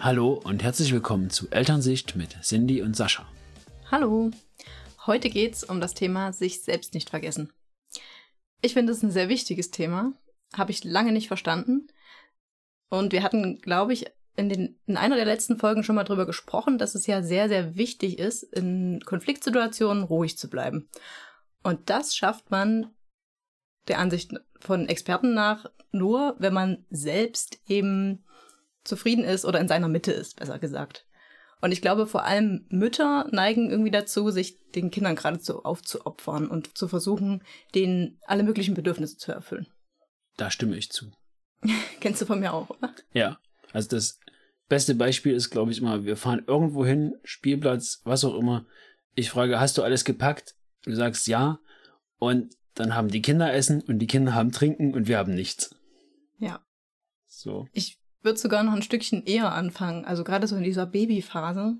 Hallo 0.00 0.40
und 0.44 0.62
herzlich 0.62 0.92
willkommen 0.92 1.28
zu 1.28 1.50
Elternsicht 1.50 2.14
mit 2.14 2.40
Cindy 2.42 2.82
und 2.82 2.94
Sascha. 2.94 3.26
Hallo. 3.90 4.30
Heute 5.06 5.28
geht's 5.28 5.64
um 5.64 5.80
das 5.80 5.92
Thema 5.92 6.32
sich 6.32 6.62
selbst 6.62 6.94
nicht 6.94 7.10
vergessen. 7.10 7.52
Ich 8.62 8.74
finde 8.74 8.92
es 8.92 9.02
ein 9.02 9.10
sehr 9.10 9.28
wichtiges 9.28 9.72
Thema. 9.72 10.12
Habe 10.56 10.70
ich 10.70 10.84
lange 10.84 11.10
nicht 11.10 11.26
verstanden. 11.26 11.88
Und 12.90 13.12
wir 13.12 13.24
hatten, 13.24 13.58
glaube 13.58 13.92
ich, 13.92 14.06
in, 14.36 14.48
den, 14.48 14.78
in 14.86 14.96
einer 14.96 15.16
der 15.16 15.24
letzten 15.24 15.58
Folgen 15.58 15.82
schon 15.82 15.96
mal 15.96 16.04
drüber 16.04 16.26
gesprochen, 16.26 16.78
dass 16.78 16.94
es 16.94 17.08
ja 17.08 17.20
sehr, 17.20 17.48
sehr 17.48 17.74
wichtig 17.74 18.20
ist, 18.20 18.44
in 18.44 19.00
Konfliktsituationen 19.04 20.04
ruhig 20.04 20.38
zu 20.38 20.48
bleiben. 20.48 20.88
Und 21.64 21.90
das 21.90 22.14
schafft 22.14 22.52
man 22.52 22.94
der 23.88 23.98
Ansicht 23.98 24.32
von 24.60 24.86
Experten 24.86 25.34
nach 25.34 25.66
nur, 25.90 26.36
wenn 26.38 26.54
man 26.54 26.86
selbst 26.88 27.60
eben 27.66 28.24
zufrieden 28.88 29.24
ist 29.24 29.44
oder 29.44 29.60
in 29.60 29.68
seiner 29.68 29.88
Mitte 29.88 30.12
ist, 30.12 30.36
besser 30.36 30.58
gesagt. 30.58 31.06
Und 31.60 31.72
ich 31.72 31.82
glaube, 31.82 32.06
vor 32.06 32.24
allem 32.24 32.66
Mütter 32.68 33.26
neigen 33.32 33.70
irgendwie 33.70 33.90
dazu, 33.90 34.30
sich 34.30 34.58
den 34.74 34.90
Kindern 34.90 35.16
geradezu 35.16 35.64
aufzuopfern 35.64 36.48
und 36.48 36.76
zu 36.78 36.88
versuchen, 36.88 37.42
denen 37.74 38.18
alle 38.26 38.44
möglichen 38.44 38.74
Bedürfnisse 38.74 39.16
zu 39.16 39.32
erfüllen. 39.32 39.66
Da 40.36 40.50
stimme 40.50 40.76
ich 40.76 40.90
zu. 40.90 41.10
Kennst 42.00 42.22
du 42.22 42.26
von 42.26 42.40
mir 42.40 42.52
auch, 42.52 42.70
oder? 42.70 42.94
Ja, 43.12 43.38
also 43.72 43.88
das 43.88 44.20
beste 44.68 44.94
Beispiel 44.94 45.34
ist, 45.34 45.50
glaube 45.50 45.72
ich, 45.72 45.78
immer, 45.78 46.04
wir 46.04 46.16
fahren 46.16 46.44
irgendwo 46.46 46.84
hin, 46.84 47.14
Spielplatz, 47.24 48.00
was 48.04 48.24
auch 48.24 48.36
immer. 48.36 48.66
Ich 49.14 49.30
frage, 49.30 49.58
hast 49.58 49.78
du 49.78 49.82
alles 49.82 50.04
gepackt? 50.04 50.54
Du 50.84 50.94
sagst 50.94 51.26
ja. 51.26 51.58
Und 52.18 52.54
dann 52.74 52.94
haben 52.94 53.08
die 53.08 53.22
Kinder 53.22 53.52
Essen 53.52 53.82
und 53.82 53.98
die 53.98 54.06
Kinder 54.06 54.34
haben 54.34 54.52
Trinken 54.52 54.94
und 54.94 55.08
wir 55.08 55.18
haben 55.18 55.34
nichts. 55.34 55.74
Ja. 56.38 56.64
So. 57.26 57.66
Ich 57.72 57.98
würde 58.22 58.38
sogar 58.38 58.62
noch 58.62 58.72
ein 58.72 58.82
Stückchen 58.82 59.24
eher 59.24 59.52
anfangen. 59.52 60.04
Also 60.04 60.24
gerade 60.24 60.46
so 60.46 60.56
in 60.56 60.64
dieser 60.64 60.86
Babyphase 60.86 61.76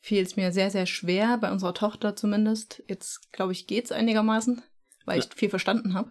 fiel 0.00 0.22
es 0.22 0.36
mir 0.36 0.52
sehr, 0.52 0.70
sehr 0.70 0.86
schwer, 0.86 1.38
bei 1.38 1.50
unserer 1.50 1.74
Tochter 1.74 2.16
zumindest. 2.16 2.82
Jetzt, 2.88 3.32
glaube 3.32 3.52
ich, 3.52 3.66
geht's 3.66 3.92
einigermaßen, 3.92 4.62
weil 5.04 5.18
ich 5.18 5.28
viel 5.34 5.50
verstanden 5.50 5.94
habe. 5.94 6.10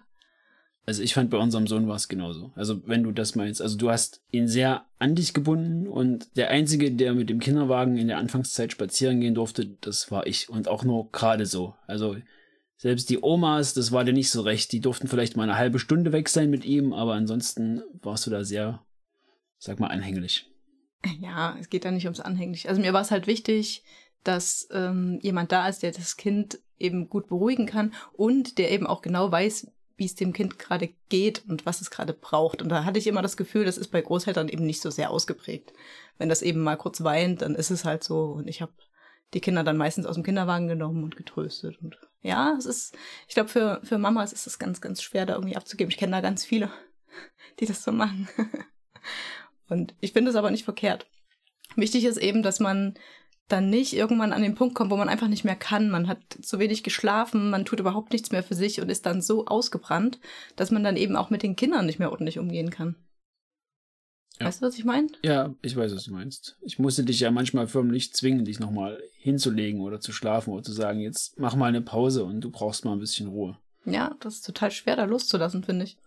Also 0.85 1.03
ich 1.03 1.13
fand 1.13 1.29
bei 1.29 1.37
unserem 1.37 1.67
Sohn 1.67 1.87
war 1.87 1.97
es 1.97 2.07
genauso. 2.07 2.51
Also 2.55 2.81
wenn 2.87 3.03
du 3.03 3.11
das 3.11 3.35
meinst. 3.35 3.61
Also 3.61 3.77
du 3.77 3.91
hast 3.91 4.23
ihn 4.31 4.47
sehr 4.47 4.85
an 4.97 5.13
dich 5.13 5.33
gebunden 5.33 5.87
und 5.87 6.35
der 6.35 6.49
Einzige, 6.49 6.91
der 6.91 7.13
mit 7.13 7.29
dem 7.29 7.39
Kinderwagen 7.39 7.97
in 7.97 8.07
der 8.07 8.17
Anfangszeit 8.17 8.71
spazieren 8.71 9.19
gehen 9.19 9.35
durfte, 9.35 9.67
das 9.81 10.09
war 10.09 10.25
ich. 10.25 10.49
Und 10.49 10.67
auch 10.67 10.83
nur 10.83 11.11
gerade 11.11 11.45
so. 11.45 11.75
Also 11.85 12.15
selbst 12.75 13.09
die 13.09 13.21
Omas, 13.21 13.73
das 13.73 13.91
war 13.91 14.03
dir 14.03 14.13
nicht 14.13 14.31
so 14.31 14.41
recht. 14.41 14.71
Die 14.71 14.79
durften 14.79 15.07
vielleicht 15.07 15.37
mal 15.37 15.43
eine 15.43 15.57
halbe 15.57 15.79
Stunde 15.79 16.11
weg 16.11 16.27
sein 16.27 16.49
mit 16.49 16.65
ihm, 16.65 16.93
aber 16.93 17.13
ansonsten 17.13 17.83
warst 18.01 18.25
du 18.25 18.31
da 18.31 18.43
sehr, 18.43 18.83
sag 19.59 19.79
mal, 19.79 19.87
anhänglich. 19.87 20.49
Ja, 21.19 21.55
es 21.59 21.69
geht 21.69 21.85
da 21.85 21.91
nicht 21.91 22.05
ums 22.05 22.19
Anhänglich. 22.19 22.67
Also 22.67 22.81
mir 22.81 22.93
war 22.93 23.01
es 23.01 23.11
halt 23.11 23.27
wichtig, 23.27 23.83
dass 24.23 24.67
ähm, 24.71 25.19
jemand 25.21 25.51
da 25.51 25.67
ist, 25.67 25.83
der 25.83 25.91
das 25.91 26.17
Kind 26.17 26.59
eben 26.77 27.09
gut 27.09 27.27
beruhigen 27.27 27.65
kann 27.65 27.93
und 28.13 28.57
der 28.57 28.71
eben 28.71 28.87
auch 28.87 29.01
genau 29.01 29.31
weiß, 29.31 29.71
wie 29.95 30.05
es 30.05 30.15
dem 30.15 30.33
Kind 30.33 30.59
gerade 30.59 30.89
geht 31.09 31.43
und 31.47 31.65
was 31.65 31.81
es 31.81 31.91
gerade 31.91 32.13
braucht. 32.13 32.61
Und 32.61 32.69
da 32.69 32.85
hatte 32.85 32.99
ich 32.99 33.07
immer 33.07 33.21
das 33.21 33.37
Gefühl, 33.37 33.65
das 33.65 33.77
ist 33.77 33.89
bei 33.89 34.01
Großeltern 34.01 34.47
eben 34.47 34.65
nicht 34.65 34.81
so 34.81 34.89
sehr 34.89 35.11
ausgeprägt. 35.11 35.73
Wenn 36.17 36.29
das 36.29 36.41
eben 36.41 36.61
mal 36.61 36.77
kurz 36.77 37.03
weint, 37.03 37.41
dann 37.41 37.55
ist 37.55 37.69
es 37.69 37.83
halt 37.85 38.03
so. 38.03 38.23
Und 38.23 38.47
ich 38.47 38.61
habe 38.61 38.71
die 39.33 39.41
Kinder 39.41 39.63
dann 39.63 39.77
meistens 39.77 40.05
aus 40.05 40.15
dem 40.15 40.23
Kinderwagen 40.23 40.67
genommen 40.67 41.03
und 41.03 41.17
getröstet. 41.17 41.77
Und 41.81 41.97
ja, 42.21 42.55
es 42.57 42.65
ist, 42.65 42.97
ich 43.27 43.35
glaube, 43.35 43.49
für, 43.49 43.81
für 43.83 43.97
Mamas 43.97 44.33
ist 44.33 44.47
es 44.47 44.57
ganz, 44.57 44.79
ganz 44.81 45.01
schwer, 45.01 45.25
da 45.25 45.33
irgendwie 45.35 45.57
abzugeben. 45.57 45.91
Ich 45.91 45.97
kenne 45.97 46.13
da 46.13 46.21
ganz 46.21 46.45
viele, 46.45 46.71
die 47.59 47.65
das 47.65 47.83
so 47.83 47.91
machen. 47.91 48.29
und 49.69 49.93
ich 50.01 50.13
finde 50.13 50.31
es 50.31 50.35
aber 50.35 50.51
nicht 50.51 50.65
verkehrt. 50.65 51.07
Wichtig 51.75 52.05
ist 52.05 52.17
eben, 52.17 52.43
dass 52.43 52.59
man 52.59 52.95
dann 53.47 53.69
nicht 53.69 53.93
irgendwann 53.93 54.31
an 54.31 54.43
den 54.43 54.55
Punkt 54.55 54.75
kommt, 54.75 54.91
wo 54.91 54.97
man 54.97 55.09
einfach 55.09 55.27
nicht 55.27 55.43
mehr 55.43 55.55
kann. 55.55 55.89
Man 55.89 56.07
hat 56.07 56.19
zu 56.41 56.59
wenig 56.59 56.83
geschlafen, 56.83 57.49
man 57.49 57.65
tut 57.65 57.79
überhaupt 57.79 58.13
nichts 58.13 58.31
mehr 58.31 58.43
für 58.43 58.55
sich 58.55 58.79
und 58.79 58.89
ist 58.89 59.05
dann 59.05 59.21
so 59.21 59.45
ausgebrannt, 59.45 60.19
dass 60.55 60.71
man 60.71 60.83
dann 60.83 60.95
eben 60.95 61.15
auch 61.15 61.29
mit 61.29 61.43
den 61.43 61.55
Kindern 61.55 61.85
nicht 61.85 61.99
mehr 61.99 62.11
ordentlich 62.11 62.37
umgehen 62.37 62.69
kann. 62.69 62.95
Ja. 64.39 64.45
Weißt 64.45 64.61
du, 64.61 64.67
was 64.67 64.77
ich 64.77 64.85
meine? 64.85 65.07
Ja, 65.23 65.53
ich 65.61 65.75
weiß, 65.75 65.93
was 65.93 66.05
du 66.05 66.13
meinst. 66.13 66.57
Ich 66.61 66.79
musste 66.79 67.03
dich 67.03 67.19
ja 67.19 67.31
manchmal 67.31 67.67
förmlich 67.67 68.13
zwingen, 68.13 68.45
dich 68.45 68.59
nochmal 68.59 69.01
hinzulegen 69.17 69.81
oder 69.81 69.99
zu 69.99 70.13
schlafen 70.13 70.53
oder 70.53 70.63
zu 70.63 70.71
sagen, 70.71 70.99
jetzt 71.01 71.37
mach 71.39 71.55
mal 71.55 71.65
eine 71.65 71.81
Pause 71.81 72.23
und 72.23 72.41
du 72.41 72.49
brauchst 72.49 72.85
mal 72.85 72.93
ein 72.93 72.99
bisschen 72.99 73.27
Ruhe. 73.27 73.57
Ja, 73.83 74.15
das 74.21 74.35
ist 74.35 74.45
total 74.45 74.71
schwer, 74.71 74.95
da 74.95 75.03
loszulassen, 75.05 75.63
finde 75.63 75.85
ich. 75.85 75.97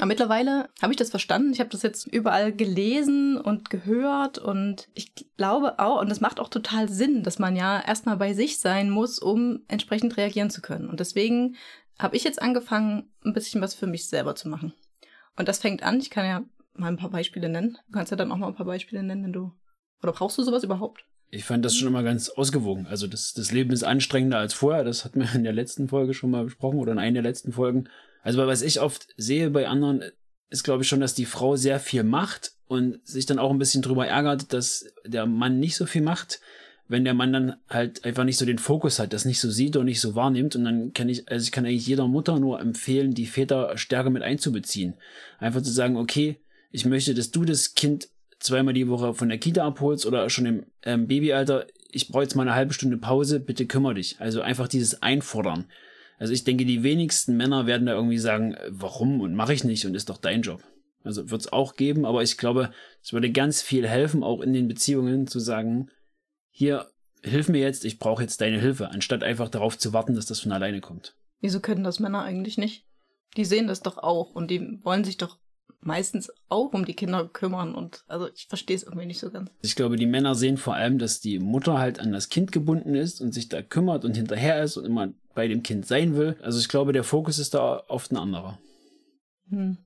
Aber 0.00 0.06
mittlerweile 0.06 0.70
habe 0.80 0.94
ich 0.94 0.96
das 0.96 1.10
verstanden. 1.10 1.52
Ich 1.52 1.60
habe 1.60 1.68
das 1.68 1.82
jetzt 1.82 2.06
überall 2.06 2.54
gelesen 2.54 3.36
und 3.36 3.68
gehört 3.68 4.38
und 4.38 4.88
ich 4.94 5.12
glaube 5.36 5.78
auch, 5.78 6.00
und 6.00 6.08
das 6.08 6.22
macht 6.22 6.40
auch 6.40 6.48
total 6.48 6.88
Sinn, 6.88 7.22
dass 7.22 7.38
man 7.38 7.54
ja 7.54 7.86
erstmal 7.86 8.16
bei 8.16 8.32
sich 8.32 8.60
sein 8.60 8.88
muss, 8.88 9.18
um 9.18 9.60
entsprechend 9.68 10.16
reagieren 10.16 10.48
zu 10.48 10.62
können. 10.62 10.88
Und 10.88 11.00
deswegen 11.00 11.56
habe 11.98 12.16
ich 12.16 12.24
jetzt 12.24 12.40
angefangen, 12.40 13.10
ein 13.26 13.34
bisschen 13.34 13.60
was 13.60 13.74
für 13.74 13.86
mich 13.86 14.08
selber 14.08 14.34
zu 14.34 14.48
machen. 14.48 14.72
Und 15.36 15.48
das 15.48 15.58
fängt 15.58 15.82
an, 15.82 16.00
ich 16.00 16.08
kann 16.08 16.24
ja 16.24 16.44
mal 16.72 16.88
ein 16.88 16.96
paar 16.96 17.10
Beispiele 17.10 17.50
nennen. 17.50 17.76
Du 17.88 17.92
kannst 17.92 18.10
ja 18.10 18.16
dann 18.16 18.32
auch 18.32 18.38
mal 18.38 18.48
ein 18.48 18.56
paar 18.56 18.64
Beispiele 18.64 19.02
nennen, 19.02 19.24
wenn 19.24 19.34
du. 19.34 19.52
Oder 20.02 20.12
brauchst 20.12 20.38
du 20.38 20.42
sowas 20.42 20.64
überhaupt? 20.64 21.04
Ich 21.28 21.44
fand 21.44 21.62
das 21.62 21.76
schon 21.76 21.88
immer 21.88 22.02
ganz 22.02 22.30
ausgewogen. 22.30 22.86
Also 22.86 23.06
das, 23.06 23.34
das 23.34 23.52
Leben 23.52 23.70
ist 23.70 23.84
anstrengender 23.84 24.38
als 24.38 24.54
vorher. 24.54 24.82
Das 24.82 25.04
hatten 25.04 25.20
wir 25.20 25.34
in 25.34 25.44
der 25.44 25.52
letzten 25.52 25.88
Folge 25.88 26.14
schon 26.14 26.30
mal 26.30 26.44
besprochen 26.44 26.78
oder 26.78 26.92
in 26.92 26.98
einer 26.98 27.20
der 27.20 27.30
letzten 27.30 27.52
Folgen. 27.52 27.90
Also 28.22 28.46
was 28.46 28.62
ich 28.62 28.80
oft 28.80 29.08
sehe 29.16 29.50
bei 29.50 29.68
anderen, 29.68 30.02
ist 30.50 30.64
glaube 30.64 30.82
ich 30.82 30.88
schon, 30.88 31.00
dass 31.00 31.14
die 31.14 31.26
Frau 31.26 31.56
sehr 31.56 31.80
viel 31.80 32.02
macht 32.02 32.52
und 32.66 33.06
sich 33.06 33.26
dann 33.26 33.38
auch 33.38 33.50
ein 33.50 33.58
bisschen 33.58 33.82
drüber 33.82 34.06
ärgert, 34.06 34.52
dass 34.52 34.86
der 35.04 35.26
Mann 35.26 35.58
nicht 35.58 35.76
so 35.76 35.86
viel 35.86 36.02
macht, 36.02 36.40
wenn 36.90 37.04
der 37.04 37.14
Mann 37.14 37.32
dann 37.32 37.56
halt 37.68 38.04
einfach 38.04 38.24
nicht 38.24 38.36
so 38.36 38.44
den 38.44 38.58
Fokus 38.58 38.98
hat, 38.98 39.12
das 39.12 39.24
nicht 39.24 39.38
so 39.38 39.48
sieht 39.48 39.76
und 39.76 39.84
nicht 39.84 40.00
so 40.00 40.16
wahrnimmt. 40.16 40.56
Und 40.56 40.64
dann 40.64 40.92
kann 40.92 41.08
ich, 41.08 41.28
also 41.28 41.44
ich 41.44 41.52
kann 41.52 41.64
eigentlich 41.64 41.86
jeder 41.86 42.08
Mutter 42.08 42.40
nur 42.40 42.60
empfehlen, 42.60 43.14
die 43.14 43.26
Väter 43.26 43.78
stärker 43.78 44.10
mit 44.10 44.24
einzubeziehen. 44.24 44.94
Einfach 45.38 45.62
zu 45.62 45.70
sagen, 45.70 45.96
okay, 45.96 46.40
ich 46.72 46.84
möchte, 46.84 47.14
dass 47.14 47.30
du 47.30 47.44
das 47.44 47.74
Kind 47.74 48.08
zweimal 48.40 48.74
die 48.74 48.88
Woche 48.88 49.14
von 49.14 49.28
der 49.28 49.38
Kita 49.38 49.64
abholst 49.64 50.04
oder 50.04 50.28
schon 50.30 50.46
im 50.46 50.66
ähm, 50.82 51.06
Babyalter, 51.06 51.66
ich 51.92 52.08
brauche 52.08 52.24
jetzt 52.24 52.34
mal 52.34 52.42
eine 52.42 52.56
halbe 52.56 52.74
Stunde 52.74 52.96
Pause, 52.96 53.38
bitte 53.38 53.66
kümmere 53.66 53.94
dich. 53.94 54.16
Also 54.18 54.40
einfach 54.40 54.66
dieses 54.66 55.00
Einfordern. 55.00 55.66
Also 56.20 56.34
ich 56.34 56.44
denke, 56.44 56.66
die 56.66 56.82
wenigsten 56.82 57.36
Männer 57.36 57.66
werden 57.66 57.86
da 57.86 57.94
irgendwie 57.94 58.18
sagen, 58.18 58.54
äh, 58.54 58.68
warum 58.70 59.20
und 59.20 59.34
mache 59.34 59.54
ich 59.54 59.64
nicht 59.64 59.86
und 59.86 59.94
ist 59.96 60.10
doch 60.10 60.18
dein 60.18 60.42
Job. 60.42 60.62
Also 61.02 61.30
wird 61.30 61.40
es 61.40 61.52
auch 61.52 61.76
geben, 61.76 62.04
aber 62.04 62.22
ich 62.22 62.36
glaube, 62.36 62.72
es 63.02 63.14
würde 63.14 63.32
ganz 63.32 63.62
viel 63.62 63.88
helfen, 63.88 64.22
auch 64.22 64.42
in 64.42 64.52
den 64.52 64.68
Beziehungen 64.68 65.26
zu 65.26 65.40
sagen, 65.40 65.90
hier, 66.50 66.90
hilf 67.22 67.48
mir 67.48 67.60
jetzt, 67.60 67.86
ich 67.86 67.98
brauche 67.98 68.22
jetzt 68.22 68.42
deine 68.42 68.60
Hilfe, 68.60 68.90
anstatt 68.90 69.22
einfach 69.22 69.48
darauf 69.48 69.78
zu 69.78 69.94
warten, 69.94 70.14
dass 70.14 70.26
das 70.26 70.40
von 70.40 70.52
alleine 70.52 70.82
kommt. 70.82 71.16
Wieso 71.40 71.60
können 71.60 71.84
das 71.84 72.00
Männer 72.00 72.22
eigentlich 72.22 72.58
nicht? 72.58 72.84
Die 73.38 73.46
sehen 73.46 73.66
das 73.66 73.80
doch 73.80 73.96
auch 73.96 74.34
und 74.34 74.50
die 74.50 74.78
wollen 74.84 75.04
sich 75.04 75.16
doch 75.16 75.38
meistens 75.80 76.32
auch 76.48 76.72
um 76.72 76.84
die 76.84 76.94
Kinder 76.94 77.28
kümmern 77.28 77.74
und 77.74 78.04
also 78.08 78.28
ich 78.34 78.46
verstehe 78.46 78.76
es 78.76 78.82
irgendwie 78.82 79.06
nicht 79.06 79.20
so 79.20 79.30
ganz. 79.30 79.50
Ich 79.62 79.76
glaube, 79.76 79.96
die 79.96 80.06
Männer 80.06 80.34
sehen 80.34 80.56
vor 80.56 80.74
allem, 80.74 80.98
dass 80.98 81.20
die 81.20 81.38
Mutter 81.38 81.78
halt 81.78 82.00
an 82.00 82.12
das 82.12 82.28
Kind 82.28 82.52
gebunden 82.52 82.94
ist 82.94 83.20
und 83.20 83.32
sich 83.32 83.48
da 83.48 83.62
kümmert 83.62 84.04
und 84.04 84.16
hinterher 84.16 84.62
ist 84.62 84.76
und 84.76 84.84
immer 84.84 85.12
bei 85.34 85.48
dem 85.48 85.62
Kind 85.62 85.86
sein 85.86 86.16
will. 86.16 86.36
Also 86.42 86.58
ich 86.58 86.68
glaube, 86.68 86.92
der 86.92 87.04
Fokus 87.04 87.38
ist 87.38 87.54
da 87.54 87.82
oft 87.88 88.12
ein 88.12 88.16
anderer. 88.16 88.58
Hm. 89.48 89.78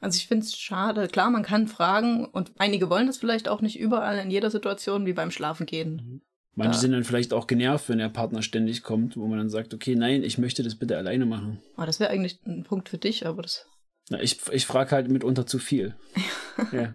Also 0.00 0.16
ich 0.16 0.26
finde 0.26 0.44
es 0.44 0.56
schade. 0.56 1.06
Klar, 1.06 1.30
man 1.30 1.44
kann 1.44 1.68
fragen 1.68 2.24
und 2.24 2.50
einige 2.58 2.90
wollen 2.90 3.06
das 3.06 3.18
vielleicht 3.18 3.48
auch 3.48 3.60
nicht 3.60 3.78
überall 3.78 4.18
in 4.18 4.30
jeder 4.30 4.50
Situation 4.50 5.06
wie 5.06 5.12
beim 5.12 5.30
Schlafen 5.30 5.64
gehen. 5.64 6.02
Mhm. 6.04 6.20
Manche 6.54 6.74
ja. 6.74 6.80
sind 6.80 6.92
dann 6.92 7.04
vielleicht 7.04 7.32
auch 7.32 7.46
genervt, 7.46 7.88
wenn 7.88 7.98
der 7.98 8.10
Partner 8.10 8.42
ständig 8.42 8.82
kommt, 8.82 9.16
wo 9.16 9.26
man 9.26 9.38
dann 9.38 9.48
sagt, 9.48 9.72
okay, 9.72 9.94
nein, 9.94 10.22
ich 10.22 10.36
möchte 10.36 10.62
das 10.62 10.74
bitte 10.74 10.98
alleine 10.98 11.24
machen. 11.24 11.60
Oh, 11.78 11.84
das 11.86 11.98
wäre 11.98 12.10
eigentlich 12.10 12.40
ein 12.44 12.64
Punkt 12.64 12.90
für 12.90 12.98
dich, 12.98 13.26
aber 13.26 13.42
das 13.42 13.66
na, 14.12 14.22
ich 14.22 14.40
ich 14.50 14.66
frage 14.66 14.92
halt 14.92 15.08
mitunter 15.08 15.46
zu 15.46 15.58
viel. 15.58 15.94
ja. 16.72 16.94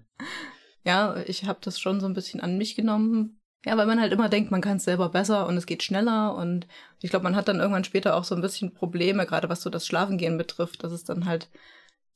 ja, 0.84 1.18
ich 1.25 1.46
habe 1.46 1.60
das 1.62 1.80
schon 1.80 2.00
so 2.00 2.06
ein 2.06 2.14
bisschen 2.14 2.40
an 2.40 2.58
mich 2.58 2.75
genommen. 2.75 3.40
Ja, 3.66 3.75
weil 3.75 3.88
man 3.88 4.00
halt 4.00 4.14
immer 4.14 4.30
denkt, 4.30 4.52
man 4.52 4.62
kann 4.62 4.78
es 4.78 4.84
selber 4.84 5.10
besser 5.10 5.48
und 5.48 5.58
es 5.58 5.66
geht 5.66 5.84
schneller. 5.84 6.36
Und 6.36 6.68
ich 7.02 7.10
glaube, 7.10 7.24
man 7.24 7.36
hat 7.36 7.48
dann 7.48 7.60
irgendwann 7.60 7.84
später 7.84 8.16
auch 8.16 8.24
so 8.24 8.36
ein 8.36 8.42
bisschen 8.42 8.74
Probleme, 8.74 9.25
gerade 9.25 9.50
was 9.50 9.62
so 9.62 9.69
das 9.69 9.86
Schlafengehen 9.86 10.38
betrifft, 10.38 10.84
dass 10.84 10.92
es 10.92 11.04
dann 11.04 11.25
halt 11.25 11.50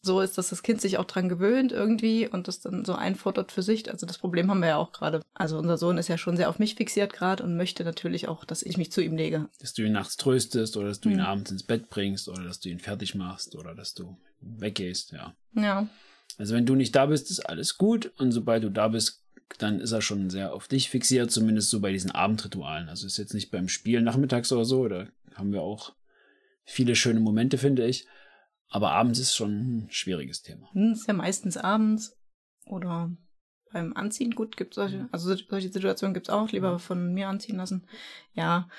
so 0.03 0.21
ist, 0.21 0.37
dass 0.37 0.49
das 0.49 0.63
Kind 0.63 0.81
sich 0.81 0.97
auch 0.97 1.05
dran 1.05 1.29
gewöhnt 1.29 1.71
irgendwie 1.71 2.27
und 2.27 2.47
das 2.47 2.59
dann 2.59 2.85
so 2.85 2.93
einfordert 2.93 3.51
für 3.51 3.61
sich. 3.61 3.89
Also 3.89 4.05
das 4.05 4.17
Problem 4.17 4.49
haben 4.49 4.59
wir 4.59 4.69
ja 4.69 4.77
auch 4.77 4.91
gerade. 4.91 5.21
Also 5.33 5.57
unser 5.57 5.77
Sohn 5.77 5.97
ist 5.97 6.07
ja 6.07 6.17
schon 6.17 6.37
sehr 6.37 6.49
auf 6.49 6.59
mich 6.59 6.75
fixiert 6.75 7.13
gerade 7.13 7.43
und 7.43 7.55
möchte 7.55 7.83
natürlich 7.83 8.27
auch, 8.27 8.43
dass 8.43 8.63
ich 8.63 8.77
mich 8.77 8.91
zu 8.91 9.01
ihm 9.01 9.15
lege. 9.15 9.47
Dass 9.59 9.73
du 9.73 9.83
ihn 9.83 9.93
nachts 9.93 10.17
tröstest 10.17 10.75
oder 10.75 10.87
dass 10.87 11.01
du 11.01 11.09
ihn 11.09 11.17
mhm. 11.17 11.25
abends 11.25 11.51
ins 11.51 11.63
Bett 11.63 11.89
bringst 11.89 12.29
oder 12.29 12.43
dass 12.43 12.59
du 12.59 12.69
ihn 12.69 12.79
fertig 12.79 13.13
machst 13.15 13.55
oder 13.55 13.75
dass 13.75 13.93
du 13.93 14.17
weggehst, 14.39 15.11
ja. 15.11 15.35
Ja. 15.53 15.87
Also 16.37 16.55
wenn 16.55 16.65
du 16.65 16.75
nicht 16.75 16.95
da 16.95 17.05
bist, 17.05 17.29
ist 17.29 17.41
alles 17.41 17.77
gut 17.77 18.11
und 18.17 18.31
sobald 18.31 18.63
du 18.63 18.69
da 18.69 18.87
bist, 18.87 19.21
dann 19.57 19.79
ist 19.79 19.91
er 19.91 20.01
schon 20.01 20.29
sehr 20.29 20.53
auf 20.53 20.67
dich 20.67 20.89
fixiert, 20.89 21.29
zumindest 21.29 21.69
so 21.69 21.79
bei 21.79 21.91
diesen 21.91 22.11
Abendritualen. 22.11 22.89
Also 22.89 23.05
ist 23.05 23.17
jetzt 23.17 23.33
nicht 23.33 23.51
beim 23.51 23.67
Spiel 23.67 24.01
nachmittags 24.01 24.51
oder 24.51 24.65
so, 24.65 24.87
da 24.87 25.07
haben 25.35 25.51
wir 25.51 25.61
auch 25.61 25.93
viele 26.63 26.95
schöne 26.95 27.19
Momente, 27.19 27.57
finde 27.57 27.85
ich. 27.85 28.07
Aber 28.71 28.91
abends 28.91 29.19
ist 29.19 29.35
schon 29.35 29.51
ein 29.51 29.87
schwieriges 29.91 30.41
Thema. 30.41 30.69
Hm, 30.71 30.93
ist 30.93 31.07
ja 31.07 31.13
meistens 31.13 31.57
abends 31.57 32.17
oder 32.65 33.11
beim 33.71 33.93
Anziehen. 33.93 34.31
Gut, 34.31 34.55
gibt 34.57 34.73
solche, 34.73 35.09
also 35.11 35.35
solche 35.35 35.71
Situationen 35.71 36.13
gibt 36.13 36.27
es 36.27 36.33
auch, 36.33 36.49
lieber 36.51 36.79
von 36.79 37.13
mir 37.13 37.27
anziehen 37.27 37.57
lassen. 37.57 37.85
Ja. 38.33 38.69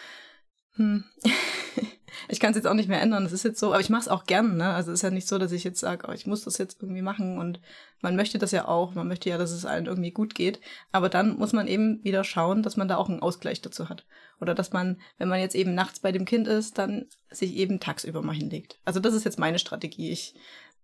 Hm. 0.77 1.05
ich 2.29 2.41
kann 2.41 2.51
es 2.51 2.57
jetzt 2.57 2.67
auch 2.67 2.75
nicht 2.75 2.89
mehr 2.89 3.01
ändern, 3.01 3.25
das 3.25 3.33
ist 3.33 3.45
jetzt 3.45 3.61
so, 3.61 3.69
aber 3.69 3.81
ich 3.81 3.91
mache 3.91 4.03
es 4.03 4.09
auch 4.09 4.25
gern, 4.25 4.57
ne? 4.57 4.71
Also 4.71 4.91
es 4.91 4.99
ist 4.99 5.03
ja 5.03 5.11
nicht 5.11 5.29
so, 5.29 5.39
dass 5.39 5.53
ich 5.53 5.65
jetzt 5.65 5.81
sage, 5.81 6.07
oh, 6.09 6.13
ich 6.13 6.27
muss 6.27 6.45
das 6.45 6.59
jetzt 6.59 6.83
irgendwie 6.83 7.03
machen 7.03 7.39
und 7.39 7.61
man 8.01 8.17
möchte 8.17 8.39
das 8.39 8.53
ja 8.53 8.69
auch, 8.69 8.95
man 8.95 9.09
möchte 9.09 9.31
ja, 9.31 9.39
dass 9.39 9.51
es 9.51 9.65
allen 9.65 9.87
irgendwie 9.87 10.11
gut 10.11 10.35
geht, 10.35 10.61
aber 10.93 11.09
dann 11.09 11.37
muss 11.37 11.53
man 11.53 11.67
eben 11.67 12.03
wieder 12.05 12.25
schauen, 12.25 12.63
dass 12.63 12.77
man 12.77 12.89
da 12.89 12.97
auch 12.97 13.09
einen 13.09 13.23
Ausgleich 13.23 13.61
dazu 13.61 13.89
hat. 13.89 14.07
Oder 14.41 14.55
dass 14.55 14.73
man, 14.73 15.01
wenn 15.19 15.29
man 15.29 15.41
jetzt 15.41 15.55
eben 15.55 15.75
nachts 15.75 16.01
bei 16.01 16.11
dem 16.11 16.25
Kind 16.25 16.49
ist, 16.49 16.77
dann 16.79 17.07
sich 17.31 17.55
eben 17.55 17.79
tagsüber 17.79 18.23
mal 18.23 18.35
hinlegt. 18.35 18.81
Also 18.85 18.99
das 18.99 19.15
ist 19.15 19.25
jetzt 19.25 19.39
meine 19.39 19.61
Strategie. 19.61 20.11
Ich 20.11 20.35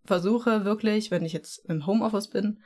versuche 0.04 0.64
wirklich, 0.64 1.10
wenn 1.10 1.24
ich 1.24 1.32
jetzt 1.32 1.68
im 1.68 1.84
Homeoffice 1.86 2.28
bin, 2.28 2.62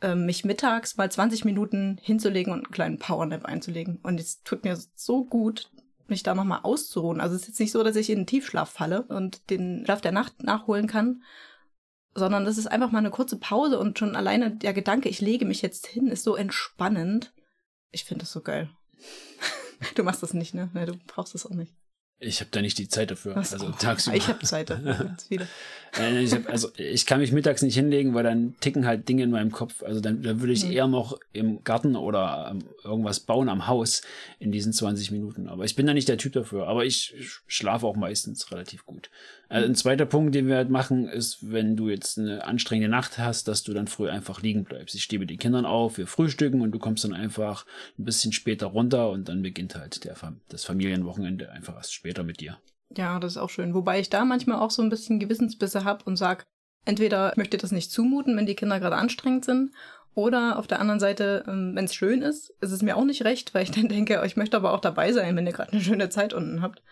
ähm, 0.00 0.26
mich 0.26 0.44
mittags 0.44 0.96
mal 0.96 1.10
20 1.10 1.44
Minuten 1.44 1.98
hinzulegen 2.02 2.52
und 2.52 2.64
einen 2.64 2.72
kleinen 2.72 2.98
Powernap 2.98 3.44
einzulegen. 3.44 4.00
Und 4.02 4.18
es 4.18 4.42
tut 4.42 4.64
mir 4.64 4.76
so 4.94 5.24
gut, 5.24 5.70
mich 6.10 6.22
da 6.22 6.34
nochmal 6.34 6.60
auszuruhen. 6.62 7.20
Also 7.20 7.34
es 7.34 7.42
ist 7.42 7.48
jetzt 7.48 7.60
nicht 7.60 7.72
so, 7.72 7.82
dass 7.82 7.96
ich 7.96 8.10
in 8.10 8.20
den 8.20 8.26
Tiefschlaf 8.26 8.70
falle 8.70 9.02
und 9.02 9.50
den 9.50 9.84
Schlaf 9.84 10.00
der 10.00 10.12
Nacht 10.12 10.42
nachholen 10.42 10.86
kann, 10.86 11.22
sondern 12.14 12.44
das 12.44 12.58
ist 12.58 12.66
einfach 12.66 12.92
mal 12.92 12.98
eine 12.98 13.10
kurze 13.10 13.38
Pause 13.38 13.78
und 13.78 13.98
schon 13.98 14.16
alleine 14.16 14.54
der 14.56 14.72
Gedanke, 14.72 15.08
ich 15.08 15.20
lege 15.20 15.44
mich 15.44 15.62
jetzt 15.62 15.86
hin, 15.86 16.08
ist 16.08 16.24
so 16.24 16.36
entspannend. 16.36 17.32
Ich 17.90 18.04
finde 18.04 18.22
das 18.22 18.32
so 18.32 18.40
geil. 18.40 18.70
du 19.94 20.02
machst 20.04 20.22
das 20.22 20.34
nicht, 20.34 20.54
ne? 20.54 20.70
Du 20.86 20.94
brauchst 21.06 21.34
das 21.34 21.46
auch 21.46 21.54
nicht. 21.54 21.74
Ich 22.20 22.40
habe 22.40 22.50
da 22.52 22.62
nicht 22.62 22.78
die 22.78 22.88
Zeit 22.88 23.10
dafür. 23.10 23.36
Was? 23.36 23.52
Also 23.52 23.70
tagsüber. 23.70 24.16
Ich 24.16 24.28
habe 24.28 24.38
Zeit 24.40 24.70
dafür. 24.70 25.16
ich 25.30 26.32
hab, 26.32 26.48
also 26.48 26.70
ich 26.76 27.06
kann 27.06 27.20
mich 27.20 27.32
mittags 27.32 27.62
nicht 27.62 27.74
hinlegen, 27.74 28.14
weil 28.14 28.24
dann 28.24 28.54
ticken 28.60 28.86
halt 28.86 29.08
Dinge 29.08 29.24
in 29.24 29.30
meinem 29.30 29.50
Kopf. 29.50 29.82
Also 29.82 30.00
dann, 30.00 30.22
dann 30.22 30.40
würde 30.40 30.52
ich 30.52 30.64
mhm. 30.64 30.72
eher 30.72 30.86
noch 30.86 31.18
im 31.32 31.62
Garten 31.64 31.96
oder 31.96 32.48
ähm, 32.50 32.64
irgendwas 32.82 33.20
bauen 33.20 33.48
am 33.48 33.66
Haus 33.66 34.02
in 34.38 34.52
diesen 34.52 34.72
20 34.72 35.10
Minuten. 35.10 35.48
Aber 35.48 35.64
ich 35.64 35.76
bin 35.76 35.86
da 35.86 35.92
nicht 35.92 36.08
der 36.08 36.18
Typ 36.18 36.32
dafür. 36.32 36.66
Aber 36.66 36.84
ich 36.84 37.14
schlafe 37.46 37.86
auch 37.86 37.96
meistens 37.96 38.50
relativ 38.50 38.86
gut. 38.86 39.10
Also 39.48 39.68
ein 39.68 39.74
zweiter 39.74 40.06
Punkt, 40.06 40.34
den 40.34 40.48
wir 40.48 40.56
halt 40.56 40.70
machen, 40.70 41.08
ist, 41.08 41.50
wenn 41.50 41.76
du 41.76 41.88
jetzt 41.88 42.18
eine 42.18 42.44
anstrengende 42.44 42.88
Nacht 42.88 43.18
hast, 43.18 43.48
dass 43.48 43.62
du 43.62 43.72
dann 43.72 43.86
früh 43.86 44.08
einfach 44.08 44.42
liegen 44.42 44.64
bleibst. 44.64 44.94
Ich 44.94 45.02
stehe 45.02 45.20
mit 45.20 45.30
den 45.30 45.38
Kindern 45.38 45.66
auf, 45.66 45.98
wir 45.98 46.06
frühstücken 46.06 46.60
und 46.60 46.72
du 46.72 46.78
kommst 46.78 47.04
dann 47.04 47.12
einfach 47.12 47.66
ein 47.98 48.04
bisschen 48.04 48.32
später 48.32 48.66
runter 48.66 49.10
und 49.10 49.28
dann 49.28 49.42
beginnt 49.42 49.74
halt 49.74 50.04
der, 50.04 50.16
das 50.48 50.64
Familienwochenende 50.64 51.50
einfach 51.50 51.76
erst 51.76 51.94
später 51.94 52.24
mit 52.24 52.40
dir. 52.40 52.58
Ja, 52.96 53.18
das 53.18 53.32
ist 53.32 53.38
auch 53.38 53.50
schön. 53.50 53.74
Wobei 53.74 54.00
ich 54.00 54.10
da 54.10 54.24
manchmal 54.24 54.58
auch 54.58 54.70
so 54.70 54.82
ein 54.82 54.90
bisschen 54.90 55.18
Gewissensbisse 55.18 55.84
habe 55.84 56.04
und 56.04 56.16
sage, 56.16 56.44
entweder 56.84 57.32
ich 57.32 57.36
möchte 57.36 57.56
das 57.56 57.72
nicht 57.72 57.90
zumuten, 57.90 58.36
wenn 58.36 58.46
die 58.46 58.56
Kinder 58.56 58.80
gerade 58.80 58.96
anstrengend 58.96 59.44
sind, 59.44 59.72
oder 60.14 60.58
auf 60.58 60.68
der 60.68 60.80
anderen 60.80 61.00
Seite, 61.00 61.44
ähm, 61.48 61.72
wenn 61.74 61.86
es 61.86 61.94
schön 61.94 62.22
ist, 62.22 62.50
ist 62.60 62.70
es 62.70 62.82
mir 62.82 62.96
auch 62.96 63.04
nicht 63.04 63.24
recht, 63.24 63.52
weil 63.52 63.64
ich 63.64 63.72
dann 63.72 63.88
denke, 63.88 64.22
ich 64.24 64.36
möchte 64.36 64.56
aber 64.56 64.72
auch 64.72 64.80
dabei 64.80 65.12
sein, 65.12 65.36
wenn 65.36 65.46
ihr 65.46 65.52
gerade 65.52 65.72
eine 65.72 65.80
schöne 65.80 66.08
Zeit 66.08 66.32
unten 66.32 66.62
habt. 66.62 66.82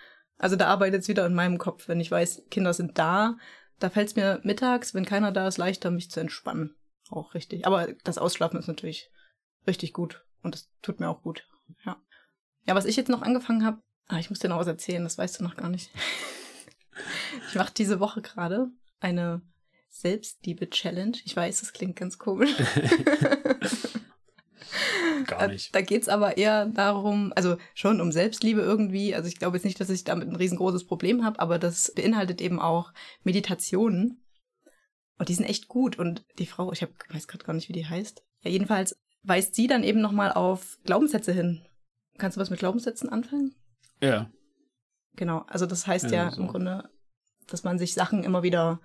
Also 0.43 0.56
da 0.56 0.67
arbeitet 0.67 1.03
es 1.03 1.09
wieder 1.09 1.25
in 1.25 1.35
meinem 1.35 1.56
Kopf, 1.56 1.87
wenn 1.87 2.00
ich 2.00 2.11
weiß, 2.11 2.43
Kinder 2.50 2.75
sind 2.75 2.99
da. 2.99 3.39
Da 3.79 3.91
fällt 3.91 4.09
es 4.09 4.17
mir 4.17 4.41
mittags, 4.43 4.93
wenn 4.93 5.05
keiner 5.05 5.31
da 5.31 5.47
ist, 5.47 5.56
leichter, 5.56 5.93
mich 5.93 6.11
zu 6.11 6.19
entspannen. 6.19 6.75
Auch 7.11 7.35
richtig. 7.35 7.65
Aber 7.65 7.93
das 8.03 8.19
Ausschlafen 8.19 8.59
ist 8.59 8.67
natürlich 8.67 9.09
richtig 9.69 9.93
gut. 9.93 10.27
Und 10.43 10.56
das 10.56 10.69
tut 10.83 10.99
mir 10.99 11.09
auch 11.09 11.23
gut. 11.23 11.49
Ja. 11.87 11.97
Ja, 12.67 12.75
was 12.75 12.87
ich 12.87 12.97
jetzt 12.97 13.09
noch 13.09 13.23
angefangen 13.23 13.65
habe, 13.65 13.83
ah, 14.09 14.19
ich 14.19 14.31
muss 14.31 14.41
dir 14.41 14.49
noch 14.49 14.59
was 14.59 14.67
erzählen, 14.67 15.05
das 15.05 15.17
weißt 15.17 15.39
du 15.39 15.44
noch 15.44 15.55
gar 15.55 15.69
nicht. 15.69 15.93
ich 17.49 17.55
mache 17.55 17.73
diese 17.73 18.00
Woche 18.00 18.21
gerade 18.21 18.67
eine 18.99 19.43
Selbstliebe-Challenge. 19.91 21.19
Ich 21.25 21.37
weiß, 21.37 21.61
das 21.61 21.73
klingt 21.73 21.94
ganz 21.94 22.19
komisch. 22.19 22.50
Gar 25.26 25.42
äh, 25.42 25.48
nicht. 25.48 25.74
Da 25.74 25.80
geht 25.80 26.02
es 26.02 26.08
aber 26.08 26.36
eher 26.36 26.66
darum, 26.66 27.32
also 27.36 27.56
schon 27.74 28.00
um 28.00 28.12
Selbstliebe 28.12 28.60
irgendwie. 28.60 29.14
Also 29.14 29.28
ich 29.28 29.38
glaube 29.38 29.56
jetzt 29.56 29.64
nicht, 29.64 29.80
dass 29.80 29.90
ich 29.90 30.04
damit 30.04 30.28
ein 30.28 30.36
riesengroßes 30.36 30.86
Problem 30.86 31.24
habe, 31.24 31.40
aber 31.40 31.58
das 31.58 31.92
beinhaltet 31.94 32.40
eben 32.40 32.60
auch 32.60 32.92
Meditationen. 33.24 34.24
Und 35.19 35.28
die 35.28 35.34
sind 35.34 35.44
echt 35.44 35.69
gut. 35.69 35.98
Und 35.98 36.24
die 36.38 36.46
Frau, 36.46 36.72
ich 36.72 36.82
hab, 36.82 36.90
weiß 37.10 37.28
gerade 37.28 37.44
gar 37.44 37.52
nicht, 37.52 37.69
wie 37.69 37.74
die 37.74 37.86
heißt. 37.86 38.24
Ja, 38.42 38.50
jedenfalls 38.50 38.96
weist 39.22 39.54
sie 39.54 39.66
dann 39.66 39.84
eben 39.84 40.00
nochmal 40.00 40.32
auf 40.32 40.78
Glaubenssätze 40.84 41.32
hin. 41.32 41.64
Kannst 42.19 42.36
du 42.36 42.40
was 42.40 42.50
mit 42.50 42.58
Glaubenssätzen 42.58 43.08
anfangen? 43.08 43.54
Ja. 44.00 44.30
Genau, 45.14 45.44
also 45.46 45.66
das 45.66 45.86
heißt 45.86 46.06
ja, 46.06 46.24
ja 46.24 46.30
so. 46.30 46.40
im 46.40 46.48
Grunde, 46.48 46.90
dass 47.46 47.64
man 47.64 47.78
sich 47.78 47.94
Sachen 47.94 48.24
immer 48.24 48.42
wieder 48.42 48.80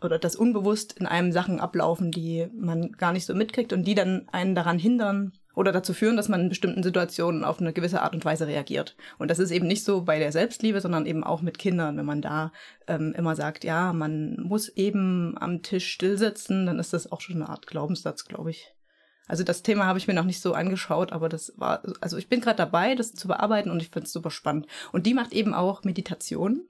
oder 0.00 0.18
dass 0.18 0.36
unbewusst 0.36 0.92
in 0.94 1.06
einem 1.06 1.32
Sachen 1.32 1.60
ablaufen, 1.60 2.10
die 2.10 2.48
man 2.54 2.92
gar 2.92 3.12
nicht 3.12 3.26
so 3.26 3.34
mitkriegt 3.34 3.72
und 3.72 3.84
die 3.84 3.94
dann 3.94 4.28
einen 4.30 4.54
daran 4.54 4.78
hindern 4.78 5.32
oder 5.54 5.72
dazu 5.72 5.92
führen, 5.92 6.16
dass 6.16 6.28
man 6.28 6.42
in 6.42 6.48
bestimmten 6.48 6.82
Situationen 6.82 7.44
auf 7.44 7.60
eine 7.60 7.72
gewisse 7.72 8.02
Art 8.02 8.14
und 8.14 8.24
Weise 8.24 8.46
reagiert. 8.46 8.96
Und 9.18 9.30
das 9.30 9.38
ist 9.38 9.50
eben 9.50 9.66
nicht 9.66 9.84
so 9.84 10.02
bei 10.02 10.18
der 10.18 10.30
Selbstliebe, 10.30 10.80
sondern 10.80 11.06
eben 11.06 11.24
auch 11.24 11.42
mit 11.42 11.58
Kindern. 11.58 11.96
Wenn 11.96 12.06
man 12.06 12.22
da 12.22 12.52
ähm, 12.86 13.12
immer 13.16 13.34
sagt, 13.34 13.64
ja, 13.64 13.92
man 13.92 14.36
muss 14.40 14.68
eben 14.68 15.36
am 15.38 15.62
Tisch 15.62 15.88
stillsitzen, 15.90 16.66
dann 16.66 16.78
ist 16.78 16.92
das 16.92 17.10
auch 17.10 17.20
schon 17.20 17.36
eine 17.36 17.48
Art 17.48 17.66
Glaubenssatz, 17.66 18.24
glaube 18.24 18.50
ich. 18.50 18.72
Also 19.26 19.44
das 19.44 19.62
Thema 19.62 19.84
habe 19.84 19.98
ich 19.98 20.08
mir 20.08 20.14
noch 20.14 20.24
nicht 20.24 20.40
so 20.40 20.54
angeschaut, 20.54 21.12
aber 21.12 21.28
das 21.28 21.52
war, 21.56 21.82
also 22.00 22.16
ich 22.16 22.28
bin 22.28 22.40
gerade 22.40 22.56
dabei, 22.56 22.94
das 22.94 23.12
zu 23.12 23.28
bearbeiten 23.28 23.70
und 23.70 23.82
ich 23.82 23.90
finde 23.90 24.06
es 24.06 24.12
super 24.12 24.30
spannend. 24.30 24.66
Und 24.90 25.06
die 25.06 25.12
macht 25.12 25.32
eben 25.32 25.54
auch 25.54 25.84
Meditation. 25.84 26.66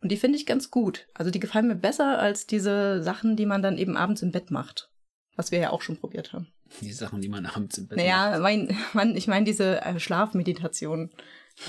Und 0.00 0.12
die 0.12 0.16
finde 0.16 0.36
ich 0.36 0.46
ganz 0.46 0.70
gut. 0.70 1.08
Also 1.14 1.30
die 1.30 1.40
gefallen 1.40 1.66
mir 1.66 1.74
besser 1.74 2.18
als 2.18 2.46
diese 2.46 3.02
Sachen, 3.02 3.34
die 3.34 3.46
man 3.46 3.62
dann 3.62 3.78
eben 3.78 3.96
abends 3.96 4.22
im 4.22 4.30
Bett 4.30 4.50
macht. 4.50 4.90
Was 5.36 5.50
wir 5.50 5.58
ja 5.58 5.70
auch 5.70 5.82
schon 5.82 5.96
probiert 5.96 6.32
haben. 6.32 6.48
Die 6.80 6.92
Sachen, 6.92 7.20
die 7.20 7.28
man 7.28 7.46
abends 7.46 7.78
im 7.78 7.88
Bett 7.88 7.98
naja, 7.98 8.38
macht. 8.38 8.74
Mein, 8.94 9.16
ich 9.16 9.26
meine 9.26 9.44
diese 9.44 9.80
äh, 9.82 9.98
Schlafmeditation. 9.98 11.10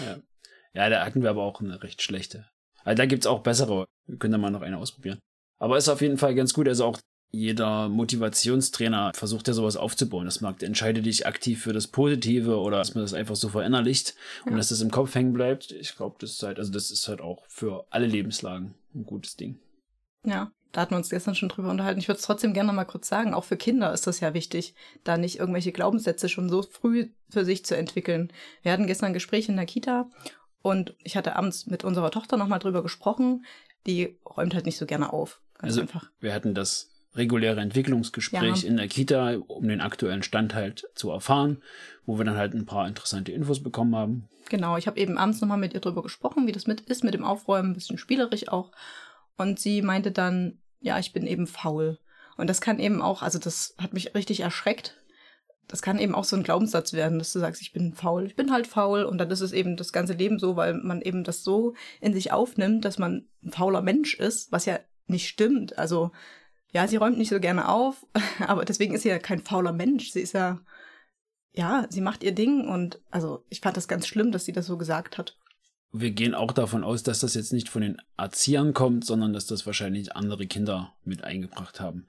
Ja. 0.05 0.19
ja, 0.73 0.89
da 0.89 1.05
hatten 1.05 1.21
wir 1.21 1.29
aber 1.29 1.43
auch 1.43 1.61
eine 1.61 1.81
recht 1.81 2.01
schlechte. 2.01 2.47
Also 2.83 2.97
da 2.97 3.05
gibt 3.05 3.23
es 3.23 3.27
auch 3.27 3.41
bessere. 3.41 3.87
Wir 4.07 4.17
können 4.17 4.33
da 4.33 4.37
mal 4.37 4.51
noch 4.51 4.61
eine 4.61 4.77
ausprobieren. 4.77 5.19
Aber 5.57 5.77
ist 5.77 5.89
auf 5.89 6.01
jeden 6.01 6.17
Fall 6.17 6.35
ganz 6.35 6.53
gut. 6.53 6.67
Also 6.67 6.85
auch 6.85 6.99
jeder 7.31 7.89
Motivationstrainer 7.89 9.11
versucht 9.13 9.47
ja 9.47 9.53
sowas 9.53 9.77
aufzubauen. 9.77 10.25
Das 10.25 10.41
mag, 10.41 10.63
entscheide 10.63 11.01
dich 11.01 11.27
aktiv 11.27 11.61
für 11.61 11.73
das 11.73 11.87
Positive 11.87 12.57
oder 12.57 12.77
dass 12.77 12.95
man 12.95 13.03
das 13.03 13.13
einfach 13.13 13.35
so 13.35 13.49
verinnerlicht 13.49 14.15
und 14.45 14.57
dass 14.57 14.69
das 14.69 14.81
im 14.81 14.89
Kopf 14.89 15.13
hängen 15.13 15.33
bleibt. 15.33 15.71
Ich 15.71 15.95
glaube, 15.95 16.15
das 16.19 16.31
ist 16.31 16.43
halt, 16.43 16.57
also 16.57 16.71
das 16.71 16.89
ist 16.89 17.07
halt 17.07 17.21
auch 17.21 17.45
für 17.47 17.85
alle 17.91 18.07
Lebenslagen 18.07 18.73
ein 18.95 19.05
gutes 19.05 19.35
Ding. 19.35 19.59
Ja, 20.25 20.51
da 20.71 20.81
hatten 20.81 20.91
wir 20.91 20.97
uns 20.97 21.09
gestern 21.09 21.35
schon 21.35 21.49
drüber 21.49 21.69
unterhalten. 21.69 21.99
Ich 21.99 22.07
würde 22.07 22.19
es 22.19 22.25
trotzdem 22.25 22.53
gerne 22.53 22.67
noch 22.67 22.75
mal 22.75 22.85
kurz 22.85 23.07
sagen, 23.07 23.33
auch 23.33 23.43
für 23.43 23.57
Kinder 23.57 23.91
ist 23.93 24.05
das 24.07 24.19
ja 24.19 24.33
wichtig, 24.33 24.75
da 25.03 25.17
nicht 25.17 25.39
irgendwelche 25.39 25.71
Glaubenssätze 25.71 26.29
schon 26.29 26.49
so 26.49 26.61
früh 26.61 27.09
für 27.29 27.45
sich 27.45 27.65
zu 27.65 27.75
entwickeln. 27.75 28.31
Wir 28.61 28.71
hatten 28.71 28.87
gestern 28.87 29.07
ein 29.07 29.13
Gespräch 29.13 29.49
in 29.49 29.55
der 29.55 29.65
Kita 29.65 30.09
und 30.61 30.95
ich 31.03 31.17
hatte 31.17 31.35
abends 31.35 31.67
mit 31.67 31.83
unserer 31.83 32.11
Tochter 32.11 32.37
noch 32.37 32.47
mal 32.47 32.59
drüber 32.59 32.83
gesprochen. 32.83 33.45
Die 33.87 34.19
räumt 34.25 34.53
halt 34.53 34.65
nicht 34.65 34.77
so 34.77 34.85
gerne 34.85 35.11
auf. 35.11 35.41
Ganz 35.55 35.73
also 35.73 35.81
einfach. 35.81 36.09
Wir 36.19 36.33
hatten 36.33 36.53
das 36.53 36.91
reguläre 37.15 37.59
Entwicklungsgespräch 37.59 38.63
ja. 38.63 38.69
in 38.69 38.77
der 38.77 38.87
Kita, 38.87 39.37
um 39.47 39.67
den 39.67 39.81
aktuellen 39.81 40.21
Stand 40.21 40.53
halt 40.53 40.87
zu 40.93 41.09
erfahren, 41.09 41.63
wo 42.05 42.17
wir 42.17 42.25
dann 42.25 42.37
halt 42.37 42.53
ein 42.53 42.65
paar 42.65 42.87
interessante 42.87 43.31
Infos 43.31 43.63
bekommen 43.63 43.95
haben. 43.95 44.29
Genau, 44.49 44.77
ich 44.77 44.87
habe 44.87 44.99
eben 44.99 45.17
abends 45.17 45.41
nochmal 45.41 45.57
mit 45.57 45.73
ihr 45.73 45.79
drüber 45.79 46.03
gesprochen, 46.03 46.45
wie 46.47 46.51
das 46.51 46.67
mit 46.67 46.81
ist, 46.81 47.03
mit 47.03 47.13
dem 47.13 47.23
Aufräumen, 47.23 47.71
ein 47.71 47.73
bisschen 47.73 47.97
spielerisch 47.97 48.47
auch. 48.47 48.71
Und 49.37 49.59
sie 49.59 49.81
meinte 49.81 50.11
dann, 50.11 50.59
ja, 50.79 50.99
ich 50.99 51.13
bin 51.13 51.27
eben 51.27 51.47
faul. 51.47 51.99
Und 52.37 52.47
das 52.47 52.61
kann 52.61 52.79
eben 52.79 53.01
auch, 53.01 53.21
also 53.21 53.37
das 53.37 53.75
hat 53.77 53.93
mich 53.93 54.15
richtig 54.15 54.39
erschreckt. 54.41 54.95
Das 55.67 55.81
kann 55.81 55.99
eben 55.99 56.15
auch 56.15 56.23
so 56.23 56.35
ein 56.35 56.43
Glaubenssatz 56.43 56.93
werden, 56.93 57.19
dass 57.19 57.31
du 57.31 57.39
sagst, 57.39 57.61
ich 57.61 57.73
bin 57.73 57.93
faul, 57.93 58.25
ich 58.25 58.35
bin 58.35 58.51
halt 58.51 58.65
faul 58.65 59.03
und 59.03 59.19
dann 59.19 59.29
ist 59.29 59.41
es 59.41 59.51
eben 59.51 59.77
das 59.77 59.93
ganze 59.93 60.13
Leben 60.13 60.39
so, 60.39 60.55
weil 60.55 60.73
man 60.73 61.01
eben 61.01 61.23
das 61.23 61.43
so 61.43 61.75
in 62.01 62.13
sich 62.13 62.31
aufnimmt, 62.31 62.85
dass 62.85 62.97
man 62.97 63.27
ein 63.43 63.51
fauler 63.51 63.83
Mensch 63.83 64.15
ist, 64.15 64.51
was 64.51 64.65
ja 64.65 64.79
nicht 65.05 65.27
stimmt. 65.27 65.77
Also 65.77 66.11
ja, 66.71 66.87
sie 66.87 66.97
räumt 66.97 67.17
nicht 67.17 67.29
so 67.29 67.39
gerne 67.39 67.67
auf, 67.67 68.05
aber 68.47 68.65
deswegen 68.65 68.95
ist 68.95 69.03
sie 69.03 69.09
ja 69.09 69.19
kein 69.19 69.43
fauler 69.43 69.73
Mensch. 69.73 70.11
Sie 70.11 70.21
ist 70.21 70.33
ja, 70.33 70.59
ja, 71.51 71.85
sie 71.89 72.01
macht 72.01 72.23
ihr 72.23 72.33
Ding 72.33 72.67
und 72.67 72.99
also 73.11 73.45
ich 73.49 73.61
fand 73.61 73.77
das 73.77 73.87
ganz 73.87 74.07
schlimm, 74.07 74.31
dass 74.31 74.45
sie 74.45 74.53
das 74.53 74.65
so 74.65 74.77
gesagt 74.77 75.17
hat. 75.17 75.37
Wir 75.91 76.11
gehen 76.11 76.35
auch 76.35 76.51
davon 76.51 76.83
aus, 76.83 77.03
dass 77.03 77.19
das 77.19 77.33
jetzt 77.33 77.51
nicht 77.51 77.69
von 77.69 77.81
den 77.81 78.01
Erziehern 78.17 78.73
kommt, 78.73 79.05
sondern 79.05 79.33
dass 79.33 79.47
das 79.47 79.65
wahrscheinlich 79.65 80.15
andere 80.15 80.45
Kinder 80.45 80.93
mit 81.03 81.23
eingebracht 81.23 81.79
haben. 81.79 82.05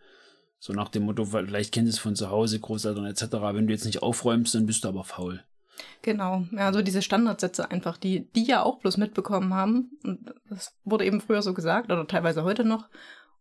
So 0.59 0.75
nach 0.75 0.91
dem 0.91 1.05
Motto, 1.05 1.25
vielleicht 1.25 1.73
kennt 1.73 1.89
es 1.89 1.99
von 1.99 2.15
zu 2.15 2.29
Hause, 2.29 2.61
Großeltern 2.61 3.07
etc. 3.07 3.23
Wenn 3.31 3.67
du 3.67 3.73
jetzt 3.73 3.87
nicht 3.87 4.03
aufräumst, 4.03 4.55
dann 4.55 4.67
bist 4.67 4.85
du 4.85 4.89
aber 4.89 5.05
faul. 5.05 5.43
Genau, 6.03 6.45
ja, 6.53 6.73
so 6.73 6.83
diese 6.83 7.01
Standardsätze 7.01 7.71
einfach, 7.71 7.97
die 7.97 8.31
die 8.33 8.45
ja 8.45 8.63
auch 8.63 8.79
bloß 8.81 8.99
mitbekommen 8.99 9.55
haben. 9.55 9.93
Und 10.05 10.35
das 10.51 10.75
wurde 10.85 11.07
eben 11.07 11.23
früher 11.23 11.41
so 11.41 11.55
gesagt 11.55 11.91
oder 11.91 12.07
teilweise 12.07 12.45
heute 12.45 12.65
noch. 12.65 12.89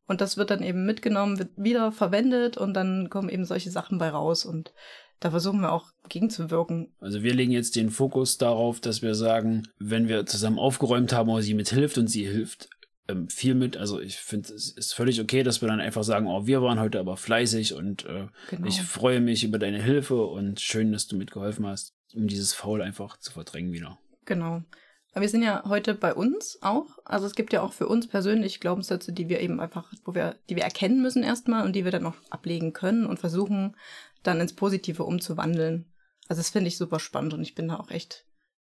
Und 0.07 0.21
das 0.21 0.37
wird 0.37 0.49
dann 0.49 0.63
eben 0.63 0.85
mitgenommen, 0.85 1.37
wird 1.37 1.51
wieder 1.55 1.91
verwendet 1.91 2.57
und 2.57 2.73
dann 2.73 3.09
kommen 3.09 3.29
eben 3.29 3.45
solche 3.45 3.69
Sachen 3.69 3.97
bei 3.97 4.09
raus. 4.09 4.45
Und 4.45 4.73
da 5.19 5.31
versuchen 5.31 5.61
wir 5.61 5.71
auch 5.71 5.91
gegenzuwirken. 6.07 6.93
Also 6.99 7.23
wir 7.23 7.33
legen 7.33 7.51
jetzt 7.51 7.75
den 7.75 7.89
Fokus 7.89 8.37
darauf, 8.37 8.79
dass 8.79 9.01
wir 9.01 9.15
sagen, 9.15 9.67
wenn 9.77 10.07
wir 10.07 10.25
zusammen 10.25 10.59
aufgeräumt 10.59 11.13
haben 11.13 11.29
oder 11.29 11.43
sie 11.43 11.53
mithilft 11.53 11.97
und 11.97 12.07
sie 12.07 12.25
hilft 12.25 12.69
ähm, 13.09 13.27
viel 13.27 13.55
mit. 13.55 13.75
Also 13.75 13.99
ich 13.99 14.17
finde, 14.17 14.53
es 14.53 14.71
ist 14.71 14.93
völlig 14.93 15.19
okay, 15.19 15.43
dass 15.43 15.61
wir 15.61 15.67
dann 15.67 15.81
einfach 15.81 16.03
sagen, 16.03 16.27
oh, 16.27 16.47
wir 16.47 16.61
waren 16.61 16.79
heute 16.79 16.99
aber 16.99 17.17
fleißig 17.17 17.73
und 17.73 18.05
äh, 18.05 18.27
genau. 18.49 18.67
ich 18.67 18.81
freue 18.81 19.19
mich 19.19 19.43
über 19.43 19.59
deine 19.59 19.81
Hilfe 19.81 20.25
und 20.25 20.61
schön, 20.61 20.91
dass 20.91 21.07
du 21.07 21.17
mitgeholfen 21.17 21.65
hast, 21.65 21.93
um 22.13 22.27
dieses 22.27 22.53
Faul 22.53 22.81
einfach 22.81 23.17
zu 23.17 23.31
verdrängen 23.31 23.73
wieder. 23.73 23.97
Genau. 24.25 24.63
Aber 25.11 25.21
wir 25.21 25.29
sind 25.29 25.41
ja 25.41 25.63
heute 25.67 25.95
bei 25.95 26.13
uns 26.13 26.59
auch. 26.61 26.85
Also 27.03 27.25
es 27.25 27.33
gibt 27.33 27.51
ja 27.51 27.61
auch 27.61 27.73
für 27.73 27.87
uns 27.87 28.07
persönlich 28.07 28.59
Glaubenssätze, 28.59 29.11
die 29.11 29.27
wir 29.27 29.39
eben 29.39 29.59
einfach, 29.59 29.91
wo 30.05 30.13
wir, 30.13 30.35
die 30.49 30.55
wir 30.55 30.63
erkennen 30.63 31.01
müssen 31.01 31.23
erstmal 31.23 31.65
und 31.65 31.75
die 31.75 31.83
wir 31.83 31.91
dann 31.91 32.05
auch 32.05 32.15
ablegen 32.29 32.73
können 32.73 33.07
und 33.07 33.19
versuchen 33.19 33.75
dann 34.23 34.41
ins 34.41 34.53
Positive 34.53 35.03
umzuwandeln. 35.03 35.91
Also 36.27 36.39
das 36.39 36.49
finde 36.49 36.67
ich 36.67 36.77
super 36.77 36.99
spannend 36.99 37.33
und 37.33 37.41
ich 37.41 37.55
bin 37.55 37.67
da 37.67 37.77
auch 37.77 37.89
echt 37.89 38.25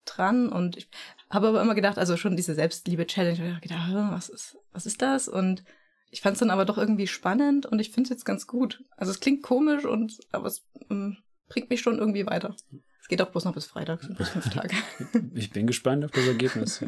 dran 0.04 0.48
und 0.48 0.76
ich 0.76 0.88
habe 1.28 1.48
aber 1.48 1.60
immer 1.60 1.74
gedacht, 1.74 1.98
also 1.98 2.16
schon 2.16 2.36
diese 2.36 2.54
Selbstliebe-Challenge, 2.54 3.56
ich 3.56 3.68
gedacht, 3.68 3.92
was 3.92 4.28
ist, 4.28 4.56
was 4.72 4.86
ist 4.86 5.02
das? 5.02 5.28
Und 5.28 5.64
ich 6.10 6.20
fand 6.20 6.34
es 6.34 6.40
dann 6.40 6.50
aber 6.50 6.64
doch 6.64 6.78
irgendwie 6.78 7.06
spannend 7.06 7.66
und 7.66 7.80
ich 7.80 7.90
finde 7.90 8.04
es 8.04 8.10
jetzt 8.10 8.24
ganz 8.24 8.46
gut. 8.46 8.82
Also 8.96 9.10
es 9.10 9.20
klingt 9.20 9.42
komisch 9.42 9.84
und 9.84 10.18
aber 10.32 10.46
es 10.46 10.66
ähm, 10.90 11.18
bringt 11.48 11.70
mich 11.70 11.80
schon 11.80 11.98
irgendwie 11.98 12.26
weiter. 12.26 12.54
Es 13.00 13.08
geht 13.08 13.22
auch 13.22 13.30
bloß 13.30 13.44
noch 13.44 13.54
bis 13.54 13.66
Freitag, 13.66 14.00
bis 14.16 14.28
fünf 14.28 14.50
Tage. 14.50 14.74
ich 15.34 15.50
bin 15.50 15.66
gespannt 15.66 16.04
auf 16.04 16.10
das 16.10 16.26
Ergebnis. 16.26 16.84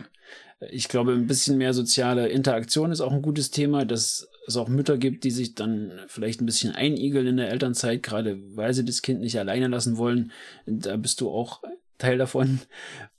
Ich 0.71 0.89
glaube, 0.89 1.13
ein 1.13 1.27
bisschen 1.27 1.59
mehr 1.59 1.73
soziale 1.73 2.29
Interaktion 2.29 2.93
ist 2.93 3.01
auch 3.01 3.13
ein 3.13 3.23
gutes 3.23 3.51
Thema, 3.51 3.85
dass 3.85 4.29
es 4.51 4.57
auch 4.57 4.69
Mütter 4.69 4.99
gibt, 4.99 5.25
die 5.25 5.31
sich 5.31 5.55
dann 5.55 5.93
vielleicht 6.07 6.41
ein 6.41 6.47
bisschen 6.47 6.75
einigeln 6.75 7.27
in 7.27 7.37
der 7.37 7.51
Elternzeit, 7.51 8.03
gerade 8.03 8.39
weil 8.57 8.75
sie 8.75 8.85
das 8.85 9.03
Kind 9.03 9.21
nicht 9.21 9.39
alleine 9.39 9.69
lassen 9.69 9.97
wollen. 9.97 10.33
Da 10.67 10.97
bist 10.97 11.21
du 11.21 11.31
auch 11.31 11.63
Teil 12.01 12.19
davon. 12.19 12.61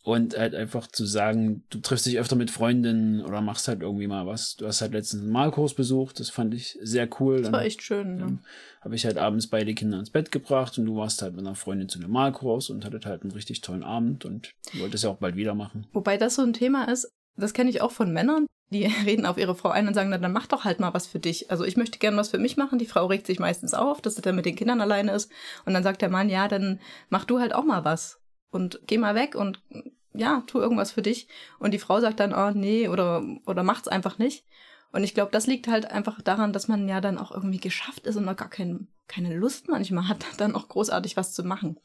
Und 0.04 0.36
halt 0.36 0.56
einfach 0.56 0.88
zu 0.88 1.06
sagen, 1.06 1.64
du 1.70 1.80
triffst 1.80 2.08
dich 2.08 2.18
öfter 2.18 2.36
mit 2.36 2.50
Freundinnen 2.50 3.24
oder 3.24 3.40
machst 3.40 3.68
halt 3.68 3.82
irgendwie 3.82 4.08
mal 4.08 4.26
was. 4.26 4.56
Du 4.56 4.66
hast 4.66 4.82
halt 4.82 4.94
letztens 4.94 5.22
einen 5.22 5.32
Malkurs 5.32 5.76
besucht, 5.76 6.20
das 6.20 6.32
fand 6.32 6.56
ich 6.56 6.78
sehr 6.82 7.08
cool. 7.20 7.44
Das 7.44 7.52
war 7.52 7.64
echt 7.64 7.84
schön, 7.84 8.18
ja. 8.18 8.32
Habe 8.82 8.96
ich 8.96 9.06
halt 9.06 9.20
abends 9.20 9.46
beide 9.46 9.76
Kinder 9.76 10.00
ins 10.00 10.10
Bett 10.10 10.32
gebracht 10.32 10.80
und 10.80 10.88
du 10.88 10.96
warst 10.96 11.22
halt 11.22 11.36
mit 11.36 11.46
einer 11.46 11.54
Freundin 11.54 11.88
zu 11.88 12.00
einem 12.00 12.10
Malkurs 12.10 12.72
und 12.72 12.84
hattet 12.84 13.06
halt 13.06 13.22
einen 13.22 13.32
richtig 13.32 13.62
tollen 13.62 13.84
Abend 13.84 14.26
und 14.26 14.52
wolltest 14.74 15.04
ja 15.04 15.12
auch 15.12 15.18
bald 15.18 15.36
wieder 15.36 15.54
machen. 15.54 15.86
Wobei 15.94 16.18
das 16.18 16.34
so 16.34 16.42
ein 16.42 16.54
Thema 16.54 16.86
ist, 16.86 17.08
das 17.38 17.54
kenne 17.54 17.70
ich 17.70 17.82
auch 17.82 17.92
von 17.92 18.12
Männern, 18.12 18.48
die 18.72 18.86
reden 19.06 19.26
auf 19.26 19.38
ihre 19.38 19.56
Frau 19.56 19.70
ein 19.70 19.88
und 19.88 19.94
sagen, 19.94 20.10
na, 20.10 20.18
dann 20.18 20.34
mach 20.34 20.48
doch 20.48 20.64
halt 20.64 20.80
mal 20.80 20.94
was 20.94 21.08
für 21.08 21.20
dich. 21.20 21.52
Also 21.52 21.64
ich 21.64 21.78
möchte 21.78 22.00
gern 22.00 22.18
was 22.18 22.30
für 22.30 22.40
mich 22.40 22.58
machen. 22.58 22.80
Die 22.80 22.88
Frau 22.88 23.06
regt 23.06 23.28
sich 23.28 23.40
meistens 23.40 23.74
auf, 23.74 24.02
dass 24.02 24.16
sie 24.16 24.22
dann 24.22 24.36
mit 24.36 24.46
den 24.46 24.56
Kindern 24.56 24.82
alleine 24.82 25.14
ist. 25.14 25.32
Und 25.66 25.74
dann 25.74 25.84
sagt 25.84 26.02
der 26.02 26.10
Mann, 26.10 26.30
ja, 26.30 26.48
dann 26.48 26.80
mach 27.10 27.26
du 27.26 27.40
halt 27.40 27.54
auch 27.54 27.66
mal 27.66 27.86
was 27.86 28.20
und 28.50 28.80
geh 28.88 28.98
mal 28.98 29.16
weg 29.16 29.36
und 29.36 29.62
ja, 30.14 30.44
tu 30.48 30.60
irgendwas 30.60 30.92
für 30.92 31.02
dich. 31.02 31.28
Und 31.60 31.74
die 31.74 31.80
Frau 31.80 32.00
sagt 32.00 32.20
dann, 32.20 32.34
oh 32.34 32.52
nee, 32.52 32.88
oder, 32.88 33.24
oder 33.46 33.64
macht's 33.64 33.88
einfach 33.88 34.18
nicht. 34.18 34.46
Und 34.92 35.04
ich 35.04 35.14
glaube, 35.14 35.32
das 35.32 35.48
liegt 35.48 35.68
halt 35.68 35.90
einfach 35.90 36.22
daran, 36.22 36.52
dass 36.52 36.68
man 36.68 36.88
ja 36.88 37.00
dann 37.00 37.18
auch 37.18 37.32
irgendwie 37.32 37.60
geschafft 37.60 38.06
ist 38.08 38.18
und 38.18 38.26
noch 38.26 38.36
gar 38.36 38.50
kein, 38.50 38.88
keine 39.08 39.36
Lust 39.36 39.70
manchmal 39.70 40.08
hat, 40.08 40.26
dann 40.38 40.56
auch 40.56 40.68
großartig 40.68 41.18
was 41.18 41.34
zu 41.34 41.44
machen. 41.44 41.80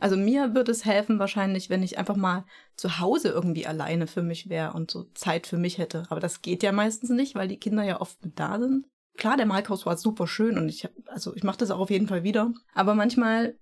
Also 0.00 0.16
mir 0.16 0.54
würde 0.54 0.72
es 0.72 0.84
helfen 0.84 1.18
wahrscheinlich, 1.18 1.70
wenn 1.70 1.82
ich 1.82 1.98
einfach 1.98 2.16
mal 2.16 2.44
zu 2.74 2.98
Hause 2.98 3.28
irgendwie 3.28 3.66
alleine 3.66 4.06
für 4.06 4.22
mich 4.22 4.48
wäre 4.48 4.72
und 4.72 4.90
so 4.90 5.04
Zeit 5.14 5.46
für 5.46 5.58
mich 5.58 5.78
hätte. 5.78 6.06
Aber 6.08 6.20
das 6.20 6.42
geht 6.42 6.62
ja 6.62 6.72
meistens 6.72 7.10
nicht, 7.10 7.34
weil 7.34 7.48
die 7.48 7.58
Kinder 7.58 7.82
ja 7.82 8.00
oft 8.00 8.24
mit 8.24 8.40
da 8.40 8.58
sind. 8.58 8.86
Klar, 9.16 9.36
der 9.36 9.46
Malkaus 9.46 9.84
war 9.84 9.96
super 9.96 10.26
schön 10.26 10.56
und 10.56 10.68
ich 10.68 10.84
hab, 10.84 10.92
also 11.06 11.36
ich 11.36 11.42
mache 11.42 11.58
das 11.58 11.70
auch 11.70 11.80
auf 11.80 11.90
jeden 11.90 12.08
Fall 12.08 12.22
wieder. 12.22 12.52
Aber 12.74 12.94
manchmal 12.94 13.58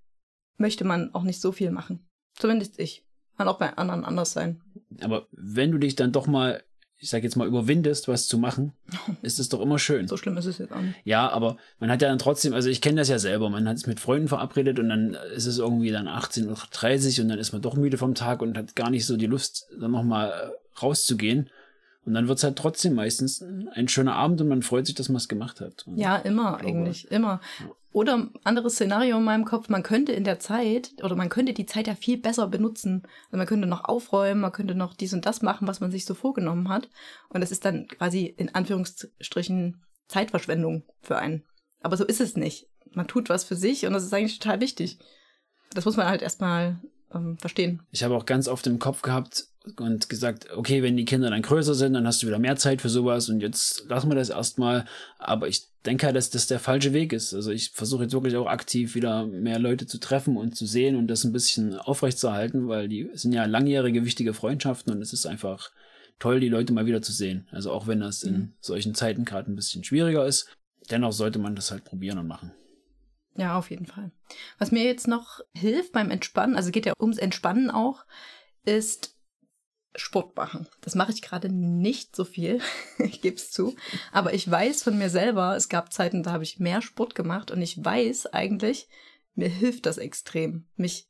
möchte 0.57 0.85
man 0.85 1.13
auch 1.13 1.23
nicht 1.23 1.41
so 1.41 1.51
viel 1.51 1.71
machen. 1.71 2.07
Zumindest 2.35 2.79
ich. 2.79 3.05
Kann 3.37 3.47
auch 3.47 3.57
bei 3.57 3.77
anderen 3.77 4.03
anders 4.03 4.33
sein. 4.33 4.61
Aber 5.01 5.27
wenn 5.31 5.71
du 5.71 5.77
dich 5.77 5.95
dann 5.95 6.11
doch 6.11 6.27
mal, 6.27 6.61
ich 7.01 7.09
sag 7.09 7.23
jetzt 7.23 7.37
mal, 7.37 7.47
überwindest, 7.47 8.07
was 8.07 8.27
zu 8.27 8.37
machen, 8.37 8.73
ist 9.21 9.39
es 9.39 9.49
doch 9.49 9.61
immer 9.61 9.79
schön. 9.79 10.07
So 10.07 10.17
schlimm 10.17 10.37
ist 10.37 10.45
es 10.45 10.57
jetzt 10.57 10.73
auch 10.73 10.81
nicht. 10.81 10.95
Ja, 11.05 11.29
aber 11.29 11.57
man 11.79 11.89
hat 11.89 12.01
ja 12.01 12.09
dann 12.09 12.19
trotzdem, 12.19 12.53
also 12.53 12.69
ich 12.69 12.81
kenne 12.81 12.97
das 12.97 13.07
ja 13.07 13.19
selber, 13.19 13.49
man 13.49 13.67
hat 13.67 13.77
es 13.77 13.87
mit 13.87 13.99
Freunden 13.99 14.27
verabredet 14.27 14.79
und 14.79 14.89
dann 14.89 15.17
ist 15.35 15.45
es 15.45 15.57
irgendwie 15.57 15.91
dann 15.91 16.07
18.30 16.07 17.17
Uhr 17.17 17.23
und 17.23 17.29
dann 17.29 17.39
ist 17.39 17.53
man 17.53 17.61
doch 17.61 17.75
müde 17.75 17.97
vom 17.97 18.15
Tag 18.15 18.41
und 18.41 18.57
hat 18.57 18.75
gar 18.75 18.89
nicht 18.89 19.05
so 19.05 19.15
die 19.15 19.27
Lust, 19.27 19.67
dann 19.79 19.91
nochmal 19.91 20.53
rauszugehen. 20.81 21.49
Und 22.05 22.15
dann 22.15 22.27
wird 22.27 22.39
es 22.39 22.43
halt 22.43 22.55
trotzdem 22.55 22.95
meistens 22.95 23.43
ein 23.73 23.87
schöner 23.87 24.15
Abend 24.15 24.41
und 24.41 24.47
man 24.47 24.63
freut 24.63 24.85
sich, 24.85 24.95
dass 24.95 25.09
man 25.09 25.17
es 25.17 25.27
gemacht 25.27 25.61
hat. 25.61 25.85
Und 25.85 25.97
ja, 25.97 26.15
immer 26.17 26.57
glaube, 26.57 26.65
eigentlich, 26.65 27.11
immer. 27.11 27.39
Oder 27.91 28.29
anderes 28.43 28.75
Szenario 28.75 29.17
in 29.17 29.23
meinem 29.23 29.45
Kopf, 29.45 29.67
man 29.67 29.81
könnte 29.81 30.11
in 30.11 30.23
der 30.23 30.39
Zeit 30.39 30.93
oder 31.01 31.15
man 31.15 31.29
könnte 31.29 31.53
die 31.53 31.65
Zeit 31.65 31.87
ja 31.87 31.95
viel 31.95 32.17
besser 32.17 32.47
benutzen. 32.47 33.03
Also 33.25 33.37
man 33.37 33.47
könnte 33.47 33.67
noch 33.67 33.85
aufräumen, 33.85 34.41
man 34.41 34.51
könnte 34.51 34.75
noch 34.75 34.93
dies 34.93 35.13
und 35.13 35.25
das 35.25 35.41
machen, 35.41 35.67
was 35.67 35.79
man 35.79 35.89
sich 35.89 36.05
so 36.05 36.13
vorgenommen 36.13 36.69
hat. 36.69 36.89
Und 37.29 37.41
das 37.41 37.51
ist 37.51 37.65
dann 37.65 37.87
quasi 37.87 38.25
in 38.25 38.53
Anführungsstrichen 38.53 39.81
Zeitverschwendung 40.07 40.83
für 41.01 41.17
einen. 41.17 41.43
Aber 41.81 41.97
so 41.97 42.05
ist 42.05 42.21
es 42.21 42.35
nicht. 42.35 42.67
Man 42.91 43.07
tut 43.07 43.29
was 43.29 43.43
für 43.43 43.55
sich 43.55 43.85
und 43.85 43.93
das 43.93 44.03
ist 44.03 44.13
eigentlich 44.13 44.39
total 44.39 44.61
wichtig. 44.61 44.99
Das 45.73 45.85
muss 45.85 45.97
man 45.97 46.07
halt 46.07 46.21
erstmal 46.21 46.79
ähm, 47.13 47.37
verstehen. 47.39 47.81
Ich 47.91 48.03
habe 48.03 48.15
auch 48.15 48.25
ganz 48.25 48.47
oft 48.47 48.67
im 48.67 48.79
Kopf 48.79 49.01
gehabt, 49.01 49.47
und 49.77 50.09
gesagt, 50.09 50.47
okay, 50.55 50.83
wenn 50.83 50.97
die 50.97 51.05
Kinder 51.05 51.29
dann 51.29 51.41
größer 51.41 51.73
sind, 51.73 51.93
dann 51.93 52.07
hast 52.07 52.21
du 52.21 52.27
wieder 52.27 52.39
mehr 52.39 52.55
Zeit 52.55 52.81
für 52.81 52.89
sowas 52.89 53.29
und 53.29 53.41
jetzt 53.41 53.85
lassen 53.89 54.09
wir 54.09 54.15
das 54.15 54.29
erstmal. 54.29 54.85
Aber 55.17 55.47
ich 55.47 55.67
denke 55.85 56.05
halt, 56.05 56.15
dass 56.15 56.29
das 56.29 56.47
der 56.47 56.59
falsche 56.59 56.93
Weg 56.93 57.13
ist. 57.13 57.33
Also 57.33 57.51
ich 57.51 57.71
versuche 57.71 58.03
jetzt 58.03 58.13
wirklich 58.13 58.35
auch 58.35 58.47
aktiv 58.47 58.95
wieder 58.95 59.25
mehr 59.25 59.59
Leute 59.59 59.87
zu 59.87 59.99
treffen 59.99 60.37
und 60.37 60.55
zu 60.55 60.65
sehen 60.65 60.95
und 60.95 61.07
das 61.07 61.23
ein 61.23 61.31
bisschen 61.31 61.75
aufrechtzuerhalten, 61.75 62.67
weil 62.67 62.87
die 62.87 63.09
sind 63.13 63.33
ja 63.33 63.45
langjährige 63.45 64.05
wichtige 64.05 64.33
Freundschaften 64.33 64.93
und 64.93 65.01
es 65.01 65.13
ist 65.13 65.25
einfach 65.25 65.71
toll, 66.19 66.39
die 66.39 66.49
Leute 66.49 66.73
mal 66.73 66.85
wieder 66.85 67.01
zu 67.01 67.11
sehen. 67.11 67.47
Also 67.51 67.71
auch 67.71 67.87
wenn 67.87 68.01
das 68.01 68.23
in 68.23 68.33
mhm. 68.33 68.53
solchen 68.59 68.93
Zeiten 68.95 69.25
gerade 69.25 69.51
ein 69.51 69.55
bisschen 69.55 69.83
schwieriger 69.83 70.25
ist, 70.25 70.53
dennoch 70.91 71.13
sollte 71.13 71.39
man 71.39 71.55
das 71.55 71.71
halt 71.71 71.85
probieren 71.85 72.17
und 72.17 72.27
machen. 72.27 72.51
Ja, 73.35 73.57
auf 73.57 73.69
jeden 73.69 73.85
Fall. 73.85 74.11
Was 74.57 74.71
mir 74.71 74.83
jetzt 74.83 75.07
noch 75.07 75.39
hilft 75.53 75.93
beim 75.93 76.11
Entspannen, 76.11 76.55
also 76.55 76.71
geht 76.71 76.85
ja 76.85 76.93
ums 76.99 77.17
Entspannen 77.17 77.71
auch, 77.71 78.05
ist 78.65 79.15
Sport 79.99 80.35
machen. 80.35 80.67
Das 80.81 80.95
mache 80.95 81.11
ich 81.11 81.21
gerade 81.21 81.49
nicht 81.49 82.15
so 82.15 82.25
viel, 82.25 82.59
ich 82.97 83.21
gebe 83.21 83.35
es 83.35 83.51
zu. 83.51 83.75
Aber 84.11 84.33
ich 84.33 84.49
weiß 84.49 84.83
von 84.83 84.97
mir 84.97 85.09
selber, 85.09 85.55
es 85.55 85.69
gab 85.69 85.93
Zeiten, 85.93 86.23
da 86.23 86.31
habe 86.31 86.43
ich 86.43 86.59
mehr 86.59 86.81
Sport 86.81 87.15
gemacht 87.15 87.51
und 87.51 87.61
ich 87.61 87.83
weiß 87.83 88.27
eigentlich, 88.27 88.87
mir 89.35 89.49
hilft 89.49 89.85
das 89.85 89.97
extrem, 89.97 90.65
mich 90.75 91.07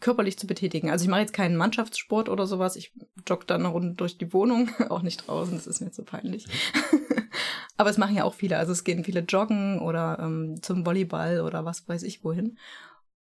körperlich 0.00 0.38
zu 0.38 0.46
betätigen. 0.46 0.90
Also 0.90 1.04
ich 1.04 1.10
mache 1.10 1.20
jetzt 1.20 1.34
keinen 1.34 1.56
Mannschaftssport 1.56 2.28
oder 2.28 2.46
sowas. 2.46 2.74
Ich 2.76 2.92
jogge 3.28 3.46
dann 3.46 3.60
eine 3.60 3.68
Runde 3.68 3.94
durch 3.94 4.18
die 4.18 4.32
Wohnung, 4.32 4.70
auch 4.88 5.02
nicht 5.02 5.26
draußen, 5.26 5.54
das 5.54 5.66
ist 5.66 5.80
mir 5.80 5.92
zu 5.92 6.02
peinlich. 6.02 6.46
Aber 7.76 7.90
es 7.90 7.98
machen 7.98 8.16
ja 8.16 8.24
auch 8.24 8.34
viele. 8.34 8.58
Also 8.58 8.72
es 8.72 8.84
gehen 8.84 9.04
viele 9.04 9.20
joggen 9.20 9.78
oder 9.80 10.18
ähm, 10.20 10.60
zum 10.62 10.84
Volleyball 10.84 11.40
oder 11.40 11.64
was 11.64 11.88
weiß 11.88 12.02
ich 12.02 12.24
wohin. 12.24 12.58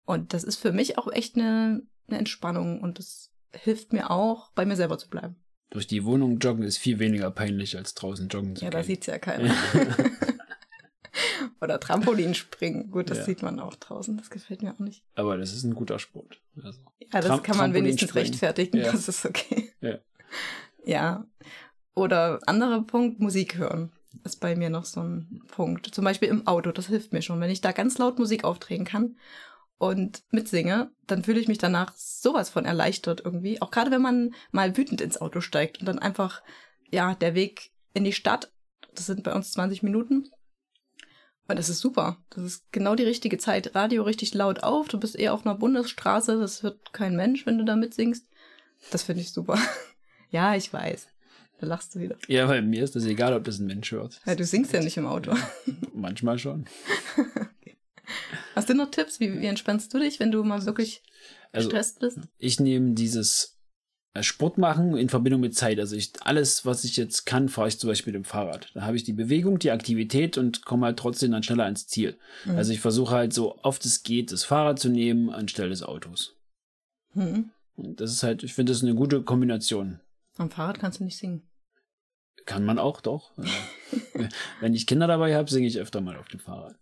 Und 0.06 0.34
das 0.34 0.44
ist 0.44 0.58
für 0.58 0.72
mich 0.72 0.98
auch 0.98 1.12
echt 1.12 1.36
eine, 1.36 1.84
eine 2.08 2.18
Entspannung 2.18 2.82
und 2.82 3.00
das 3.00 3.29
hilft 3.54 3.94
mir 3.94 4.12
auch, 4.12 4.52
bei 4.52 4.66
mir 4.66 4.76
selber 4.76 4.98
zu 4.98 5.10
bleiben. 5.10 5.36
Durch 5.70 5.88
die 5.88 6.04
Wohnung 6.04 6.40
joggen 6.40 6.64
ist 6.64 6.78
viel 6.78 7.00
weniger 7.00 7.30
peinlich, 7.30 7.78
als 7.78 7.94
draußen 7.94 8.28
joggen 8.28 8.56
zu 8.56 8.64
Ja, 8.64 8.70
gehen. 8.70 8.80
da 8.80 8.84
sieht's 8.84 9.06
ja 9.06 9.20
keiner. 9.20 9.54
Oder 11.62 11.80
Trampolin 11.80 12.34
springen. 12.34 12.90
Gut, 12.90 13.10
das 13.10 13.20
ja. 13.20 13.26
sieht 13.26 13.42
man 13.42 13.60
auch 13.60 13.76
draußen. 13.76 14.18
Das 14.18 14.30
gefällt 14.30 14.62
mir 14.62 14.74
auch 14.74 14.80
nicht. 14.80 15.04
Aber 15.16 15.38
das 15.38 15.54
ist 15.54 15.64
ein 15.64 15.76
guter 15.76 16.00
Sport. 16.00 16.42
Also, 16.64 16.80
ja, 17.00 17.08
das 17.12 17.26
Tram 17.26 17.44
kann 17.44 17.58
man 17.58 17.74
wenigstens 17.74 18.16
rechtfertigen. 18.16 18.80
Ja. 18.80 18.92
Das 18.92 19.08
ist 19.08 19.26
okay. 19.26 19.72
Ja. 19.82 20.00
ja. 20.86 21.26
Oder 21.94 22.40
anderer 22.46 22.82
Punkt, 22.84 23.20
Musik 23.20 23.58
hören. 23.58 23.92
Ist 24.24 24.40
bei 24.40 24.56
mir 24.56 24.70
noch 24.70 24.86
so 24.86 25.02
ein 25.02 25.44
Punkt. 25.50 25.88
Zum 25.88 26.04
Beispiel 26.04 26.30
im 26.30 26.48
Auto, 26.48 26.72
das 26.72 26.88
hilft 26.88 27.14
mir 27.14 27.22
schon. 27.22 27.40
Wenn 27.42 27.52
ich 27.52 27.62
da 27.62 27.74
ganz 27.74 27.98
laut 27.98 28.18
Musik 28.18 28.44
aufdrehen 28.44 28.86
kann 28.86 29.18
und 29.80 30.24
mitsinge, 30.30 30.92
dann 31.08 31.24
fühle 31.24 31.40
ich 31.40 31.48
mich 31.48 31.58
danach 31.58 31.94
sowas 31.96 32.50
von 32.50 32.66
erleichtert 32.66 33.22
irgendwie. 33.26 33.62
Auch 33.62 33.72
gerade 33.72 33.90
wenn 33.90 34.02
man 34.02 34.36
mal 34.52 34.78
wütend 34.78 35.02
ins 35.02 35.20
Auto 35.20 35.42
steigt 35.42 35.80
und 35.80 35.88
dann 35.88 35.98
einfach, 35.98 36.44
ja, 36.92 37.16
der 37.16 37.34
Weg 37.34 37.72
in 37.94 38.04
die 38.04 38.14
Stadt, 38.14 38.52
das 38.94 39.08
sind 39.08 39.24
bei 39.24 39.34
uns 39.34 39.54
20 39.54 39.82
Minuten. 39.82 40.30
Und 41.48 41.58
das 41.58 41.70
ist 41.70 41.80
super. 41.80 42.18
Das 42.30 42.44
ist 42.44 42.72
genau 42.72 42.94
die 42.94 43.06
richtige 43.06 43.40
Zeit. 43.40 43.74
Radio 43.74 44.04
richtig 44.04 44.34
laut 44.36 44.62
auf. 44.64 44.88
Du 44.90 45.00
bist 45.00 45.16
eher 45.16 45.34
auf 45.34 45.46
einer 45.46 45.56
Bundesstraße. 45.56 46.38
Das 46.40 46.62
hört 46.62 46.94
kein 46.94 47.16
Mensch, 47.16 47.46
wenn 47.48 47.58
du 47.58 47.66
da 47.66 47.76
mitsingst. 47.76 48.28
Das 48.92 49.04
finde 49.04 49.22
ich 49.22 49.32
super. 49.32 49.58
ja, 50.30 50.56
ich 50.56 50.72
weiß. 50.72 51.08
Da 51.60 51.68
lachst 51.68 51.96
du 51.96 52.00
wieder. 52.00 52.18
Ja, 52.28 52.48
weil 52.48 52.62
mir 52.62 52.84
ist 52.84 52.96
das 52.96 53.06
egal, 53.06 53.34
ob 53.34 53.46
das 53.46 53.60
ein 53.60 53.66
Mensch 53.66 53.92
hört. 53.92 54.22
Ja, 54.26 54.36
du 54.36 54.46
singst 54.46 54.74
ja 54.74 54.82
nicht 54.82 54.98
im 54.98 55.08
Auto. 55.08 55.34
Manchmal 55.94 56.38
schon. 56.38 56.66
Hast 58.56 58.70
du 58.70 58.74
noch 58.74 58.92
Tipps? 58.92 59.20
Wie, 59.20 59.40
wie 59.40 59.46
entspannst 59.46 59.94
du 59.94 60.00
dich, 60.00 60.20
wenn 60.20 60.32
du 60.32 60.44
mal 60.44 60.66
wirklich 60.66 61.02
also, 61.52 61.70
gestresst 61.70 62.00
bist? 62.00 62.20
Ich 62.38 62.60
nehme 62.60 62.94
dieses 62.94 63.60
äh, 64.14 64.24
Sport 64.24 64.58
machen 64.58 64.98
in 64.98 65.10
Verbindung 65.10 65.42
mit 65.42 65.56
Zeit. 65.56 65.80
Also 65.80 65.96
ich, 65.96 66.12
alles, 66.22 66.66
was 66.66 66.84
ich 66.84 66.98
jetzt 66.98 67.26
kann, 67.26 67.50
fahre 67.50 67.68
ich 67.68 67.80
zum 67.80 67.90
Beispiel 67.90 68.14
mit 68.14 68.24
dem 68.24 68.26
Fahrrad. 68.26 68.72
Da 68.74 68.82
habe 68.82 68.98
ich 68.98 69.04
die 69.04 69.14
Bewegung, 69.14 69.60
die 69.60 69.72
Aktivität 69.72 70.38
und 70.38 70.66
komme 70.66 70.88
halt 70.88 70.98
trotzdem 70.98 71.32
dann 71.32 71.44
schneller 71.44 71.66
ans 71.66 71.88
Ziel. 71.88 72.18
Mhm. 72.46 72.58
Also 72.58 72.74
ich 72.74 72.80
versuche 72.80 73.14
halt 73.14 73.34
so 73.34 73.58
oft 73.64 73.86
es 73.86 74.04
geht, 74.04 74.32
das 74.32 74.44
Fahrrad 74.44 74.80
zu 74.80 74.90
nehmen 74.90 75.30
anstelle 75.30 75.70
des 75.70 75.84
Autos. 75.84 76.36
Mhm. 77.14 77.52
Und 77.76 78.02
das 78.02 78.12
ist 78.12 78.24
halt, 78.24 78.44
ich 78.44 78.54
finde 78.54 78.74
das 78.74 78.84
eine 78.84 78.96
gute 78.96 79.22
Kombination. 79.22 80.00
Am 80.38 80.50
Fahrrad 80.50 80.80
kannst 80.80 81.00
du 81.00 81.04
nicht 81.04 81.18
singen. 81.18 81.44
Kann 82.46 82.66
man 82.66 82.80
auch, 82.80 83.02
doch. 83.02 83.32
Wenn 84.60 84.74
ich 84.74 84.88
Kinder 84.88 85.06
dabei 85.06 85.36
habe, 85.36 85.50
singe 85.50 85.68
ich 85.68 85.78
öfter 85.78 86.02
mal 86.02 86.18
auf 86.18 86.28
dem 86.30 86.40
Fahrrad. 86.40 86.76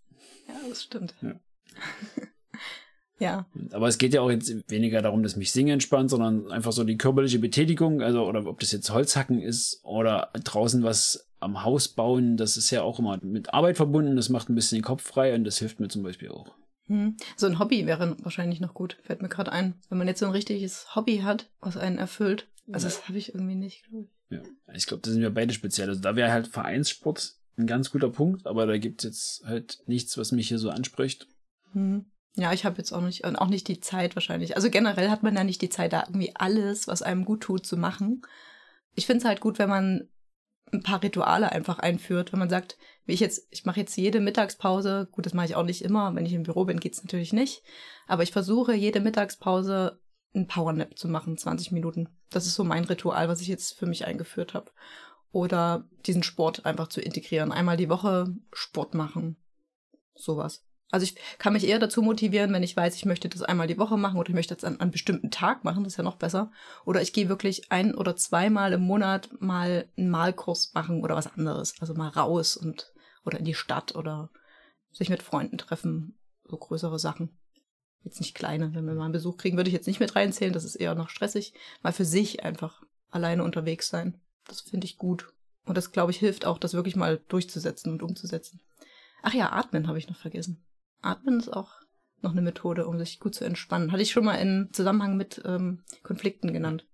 Ja, 0.47 0.55
das 0.69 0.83
stimmt. 0.83 1.13
Ja. 1.21 1.39
ja. 3.19 3.45
Aber 3.71 3.87
es 3.87 3.97
geht 3.97 4.13
ja 4.13 4.21
auch 4.21 4.31
jetzt 4.31 4.69
weniger 4.69 5.01
darum, 5.01 5.23
dass 5.23 5.35
mich 5.35 5.51
Singen 5.51 5.73
entspannt, 5.73 6.09
sondern 6.09 6.51
einfach 6.51 6.71
so 6.71 6.83
die 6.83 6.97
körperliche 6.97 7.39
Betätigung, 7.39 8.01
also 8.01 8.25
oder 8.25 8.45
ob 8.45 8.59
das 8.59 8.71
jetzt 8.71 8.89
Holzhacken 8.89 9.41
ist 9.41 9.81
oder 9.83 10.31
draußen 10.43 10.83
was 10.83 11.27
am 11.39 11.63
Haus 11.63 11.87
bauen, 11.87 12.37
das 12.37 12.57
ist 12.57 12.71
ja 12.71 12.81
auch 12.81 12.99
immer 12.99 13.19
mit 13.21 13.53
Arbeit 13.53 13.77
verbunden, 13.77 14.15
das 14.15 14.29
macht 14.29 14.49
ein 14.49 14.55
bisschen 14.55 14.79
den 14.79 14.83
Kopf 14.83 15.03
frei 15.03 15.35
und 15.35 15.43
das 15.43 15.59
hilft 15.59 15.79
mir 15.79 15.87
zum 15.87 16.03
Beispiel 16.03 16.29
auch. 16.29 16.51
Hm. 16.87 17.17
So 17.35 17.47
ein 17.47 17.59
Hobby 17.59 17.85
wäre 17.85 18.15
wahrscheinlich 18.23 18.59
noch 18.59 18.73
gut, 18.73 18.97
fällt 19.03 19.21
mir 19.21 19.29
gerade 19.29 19.51
ein. 19.51 19.75
Wenn 19.89 19.97
man 19.97 20.07
jetzt 20.07 20.19
so 20.19 20.25
ein 20.25 20.31
richtiges 20.31 20.95
Hobby 20.95 21.19
hat, 21.19 21.49
was 21.59 21.77
einen 21.77 21.97
erfüllt. 21.97 22.47
Also 22.71 22.87
das 22.87 23.07
habe 23.07 23.17
ich 23.17 23.33
irgendwie 23.33 23.55
nicht, 23.55 23.83
glaube 23.83 24.05
ich. 24.05 24.09
Ja, 24.29 24.41
ich 24.73 24.87
glaube, 24.87 25.01
da 25.03 25.11
sind 25.11 25.21
wir 25.21 25.29
beide 25.29 25.53
speziell. 25.53 25.89
Also 25.89 26.01
da 26.01 26.15
wäre 26.15 26.31
halt 26.31 26.47
Vereinssport 26.47 27.35
ein 27.57 27.67
ganz 27.67 27.91
guter 27.91 28.09
Punkt, 28.09 28.45
aber 28.45 28.65
da 28.65 28.77
gibt 28.77 29.03
es 29.03 29.09
jetzt 29.09 29.45
halt 29.45 29.79
nichts, 29.87 30.17
was 30.17 30.31
mich 30.31 30.47
hier 30.47 30.59
so 30.59 30.69
anspricht. 30.69 31.27
Hm. 31.73 32.05
Ja, 32.35 32.53
ich 32.53 32.65
habe 32.65 32.77
jetzt 32.77 32.91
auch 32.91 33.01
nicht, 33.01 33.25
auch 33.25 33.47
nicht 33.47 33.67
die 33.67 33.79
Zeit 33.79 34.15
wahrscheinlich. 34.15 34.55
Also 34.55 34.69
generell 34.69 35.09
hat 35.09 35.23
man 35.23 35.35
ja 35.35 35.43
nicht 35.43 35.61
die 35.61 35.69
Zeit, 35.69 35.93
da 35.93 36.03
irgendwie 36.05 36.35
alles, 36.35 36.87
was 36.87 37.01
einem 37.01 37.25
gut 37.25 37.41
tut, 37.41 37.65
zu 37.65 37.77
machen. 37.77 38.21
Ich 38.93 39.07
finde 39.07 39.19
es 39.19 39.25
halt 39.25 39.41
gut, 39.41 39.57
wenn 39.57 39.69
man 39.69 40.07
ein 40.71 40.83
paar 40.83 41.01
Rituale 41.01 41.51
einfach 41.51 41.79
einführt, 41.79 42.31
wenn 42.33 42.39
man 42.39 42.49
sagt, 42.49 42.77
wie 43.05 43.13
ich 43.13 43.21
jetzt, 43.21 43.47
ich 43.51 43.65
mache 43.65 43.79
jetzt 43.79 43.95
jede 43.95 44.19
Mittagspause, 44.19 45.07
gut, 45.11 45.25
das 45.25 45.33
mache 45.33 45.47
ich 45.47 45.55
auch 45.55 45.63
nicht 45.63 45.81
immer, 45.81 46.13
wenn 46.13 46.25
ich 46.25 46.33
im 46.33 46.43
Büro 46.43 46.65
bin, 46.65 46.79
geht's 46.79 47.03
natürlich 47.03 47.33
nicht, 47.33 47.63
aber 48.05 48.23
ich 48.23 48.31
versuche 48.31 48.73
jede 48.73 48.99
Mittagspause 48.99 49.99
ein 50.35 50.47
Powernap 50.47 50.97
zu 50.97 51.07
machen, 51.07 51.37
20 51.37 51.71
Minuten. 51.71 52.09
Das 52.29 52.45
ist 52.45 52.55
so 52.55 52.63
mein 52.63 52.83
Ritual, 52.83 53.29
was 53.29 53.41
ich 53.41 53.47
jetzt 53.47 53.73
für 53.73 53.85
mich 53.85 54.05
eingeführt 54.05 54.53
habe. 54.53 54.71
Oder 55.31 55.87
diesen 56.05 56.23
Sport 56.23 56.65
einfach 56.65 56.87
zu 56.87 57.01
integrieren. 57.01 57.51
Einmal 57.51 57.77
die 57.77 57.89
Woche 57.89 58.33
Sport 58.53 58.93
machen. 58.93 59.37
Sowas. 60.15 60.66
Also 60.89 61.03
ich 61.03 61.15
kann 61.37 61.53
mich 61.53 61.67
eher 61.67 61.79
dazu 61.79 62.01
motivieren, 62.01 62.53
wenn 62.53 62.63
ich 62.63 62.77
weiß, 62.77 62.95
ich 62.95 63.05
möchte 63.05 63.27
das 63.27 63.43
einmal 63.43 63.67
die 63.67 63.77
Woche 63.77 63.97
machen 63.97 64.17
oder 64.17 64.29
ich 64.29 64.35
möchte 64.35 64.55
das 64.55 64.63
an, 64.63 64.79
einem 64.79 64.91
bestimmten 64.91 65.31
Tag 65.31 65.65
machen, 65.65 65.83
das 65.83 65.93
ist 65.93 65.97
ja 65.97 66.03
noch 66.03 66.15
besser. 66.15 66.51
Oder 66.85 67.01
ich 67.01 67.11
gehe 67.11 67.27
wirklich 67.27 67.71
ein 67.71 67.93
oder 67.93 68.15
zweimal 68.15 68.71
im 68.71 68.81
Monat 68.81 69.29
mal 69.39 69.89
einen 69.97 70.09
Malkurs 70.09 70.71
machen 70.73 71.03
oder 71.03 71.15
was 71.15 71.27
anderes. 71.27 71.75
Also 71.81 71.93
mal 71.93 72.07
raus 72.07 72.55
und 72.55 72.93
oder 73.25 73.39
in 73.39 73.45
die 73.45 73.53
Stadt 73.53 73.95
oder 73.95 74.29
sich 74.93 75.09
mit 75.09 75.21
Freunden 75.21 75.57
treffen, 75.57 76.17
so 76.45 76.55
größere 76.55 76.99
Sachen. 76.99 77.37
Jetzt 78.03 78.21
nicht 78.21 78.35
kleine, 78.35 78.73
wenn 78.73 78.85
wir 78.85 78.93
mal 78.93 79.03
einen 79.03 79.11
Besuch 79.11 79.35
kriegen, 79.35 79.57
würde 79.57 79.69
ich 79.69 79.73
jetzt 79.73 79.87
nicht 79.87 79.99
mit 79.99 80.15
reinzählen, 80.15 80.53
das 80.53 80.63
ist 80.63 80.75
eher 80.75 80.95
noch 80.95 81.09
stressig. 81.09 81.53
Mal 81.83 81.91
für 81.91 82.05
sich 82.05 82.43
einfach 82.43 82.81
alleine 83.09 83.43
unterwegs 83.43 83.89
sein. 83.89 84.21
Das 84.45 84.61
finde 84.61 84.85
ich 84.85 84.97
gut. 84.97 85.33
Und 85.65 85.75
das, 85.75 85.91
glaube 85.91 86.11
ich, 86.11 86.17
hilft 86.17 86.45
auch, 86.45 86.57
das 86.57 86.73
wirklich 86.73 86.95
mal 86.95 87.21
durchzusetzen 87.27 87.91
und 87.91 88.01
umzusetzen. 88.01 88.61
Ach 89.21 89.33
ja, 89.33 89.51
atmen 89.51 89.87
habe 89.87 89.97
ich 89.97 90.07
noch 90.07 90.15
vergessen. 90.15 90.63
Atmen 91.01 91.39
ist 91.39 91.51
auch 91.51 91.71
noch 92.21 92.31
eine 92.31 92.41
Methode, 92.41 92.87
um 92.87 92.97
sich 92.97 93.19
gut 93.19 93.35
zu 93.35 93.45
entspannen. 93.45 93.91
Hatte 93.91 94.01
ich 94.01 94.11
schon 94.11 94.25
mal 94.25 94.35
in 94.35 94.69
Zusammenhang 94.71 95.17
mit 95.17 95.41
ähm, 95.45 95.83
Konflikten 96.03 96.53
genannt. 96.53 96.85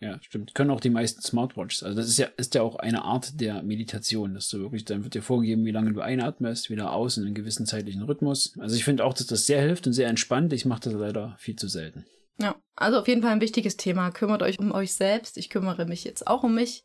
Ja, 0.00 0.18
stimmt. 0.22 0.54
Können 0.54 0.70
auch 0.70 0.80
die 0.80 0.90
meisten 0.90 1.20
Smartwatches. 1.20 1.82
Also 1.82 1.98
das 1.98 2.08
ist 2.08 2.18
ja, 2.18 2.28
ist 2.38 2.54
ja 2.54 2.62
auch 2.62 2.76
eine 2.76 3.04
Art 3.04 3.38
der 3.38 3.62
Meditation, 3.62 4.32
dass 4.32 4.48
du 4.48 4.58
wirklich, 4.58 4.86
dann 4.86 5.04
wird 5.04 5.14
dir 5.14 5.22
vorgegeben, 5.22 5.66
wie 5.66 5.72
lange 5.72 5.92
du 5.92 6.00
einatmest, 6.00 6.70
wieder 6.70 6.92
aus 6.92 7.18
in 7.18 7.24
einem 7.24 7.34
gewissen 7.34 7.66
zeitlichen 7.66 8.02
Rhythmus. 8.02 8.54
Also 8.58 8.76
ich 8.76 8.84
finde 8.84 9.04
auch, 9.04 9.12
dass 9.12 9.26
das 9.26 9.46
sehr 9.46 9.60
hilft 9.60 9.86
und 9.86 9.92
sehr 9.92 10.08
entspannt. 10.08 10.54
Ich 10.54 10.64
mache 10.64 10.80
das 10.80 10.94
leider 10.94 11.36
viel 11.38 11.56
zu 11.56 11.68
selten. 11.68 12.06
Ja, 12.38 12.56
also 12.76 12.98
auf 12.98 13.08
jeden 13.08 13.20
Fall 13.20 13.32
ein 13.32 13.42
wichtiges 13.42 13.76
Thema. 13.76 14.10
Kümmert 14.10 14.42
euch 14.42 14.58
um 14.58 14.72
euch 14.72 14.94
selbst. 14.94 15.36
Ich 15.36 15.50
kümmere 15.50 15.84
mich 15.84 16.04
jetzt 16.04 16.26
auch 16.26 16.44
um 16.44 16.54
mich. 16.54 16.84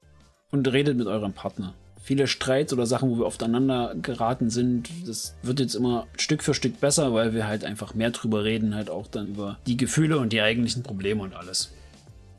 Und 0.51 0.71
redet 0.71 0.97
mit 0.97 1.07
eurem 1.07 1.31
Partner 1.31 1.73
viele 2.05 2.27
Streits 2.27 2.71
oder 2.71 2.85
Sachen, 2.85 3.09
wo 3.09 3.17
wir 3.17 3.25
oft 3.25 3.41
aneinander 3.41 3.95
geraten 3.99 4.51
sind, 4.51 4.89
das 5.07 5.35
wird 5.41 5.59
jetzt 5.59 5.73
immer 5.73 6.05
Stück 6.17 6.43
für 6.43 6.53
Stück 6.53 6.79
besser, 6.79 7.13
weil 7.13 7.33
wir 7.33 7.47
halt 7.47 7.65
einfach 7.65 7.95
mehr 7.95 8.11
drüber 8.11 8.43
reden, 8.43 8.75
halt 8.75 8.91
auch 8.91 9.07
dann 9.07 9.27
über 9.27 9.57
die 9.65 9.75
Gefühle 9.75 10.19
und 10.19 10.31
die 10.31 10.41
eigentlichen 10.41 10.83
Probleme 10.83 11.23
und 11.23 11.33
alles. 11.33 11.73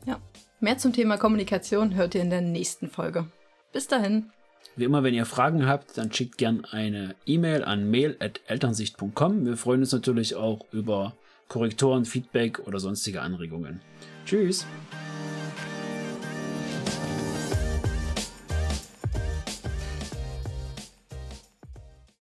Ja, 0.05 0.21
mehr 0.61 0.77
zum 0.77 0.93
Thema 0.93 1.17
Kommunikation 1.17 1.95
hört 1.95 2.15
ihr 2.15 2.21
in 2.21 2.29
der 2.29 2.39
nächsten 2.39 2.89
Folge. 2.89 3.25
Bis 3.73 3.87
dahin. 3.87 4.29
Wie 4.77 4.85
immer, 4.85 5.03
wenn 5.03 5.13
ihr 5.13 5.25
Fragen 5.25 5.67
habt, 5.67 5.97
dann 5.97 6.13
schickt 6.13 6.37
gern 6.37 6.63
eine 6.63 7.15
E-Mail 7.25 7.65
an 7.65 7.91
mail.elternsicht.com. 7.91 9.45
Wir 9.45 9.57
freuen 9.57 9.81
uns 9.81 9.91
natürlich 9.91 10.35
auch 10.35 10.65
über 10.71 11.13
Korrektoren, 11.49 12.05
Feedback 12.05 12.65
oder 12.65 12.79
sonstige 12.79 13.21
Anregungen. 13.21 13.81
Tschüss! 14.25 14.65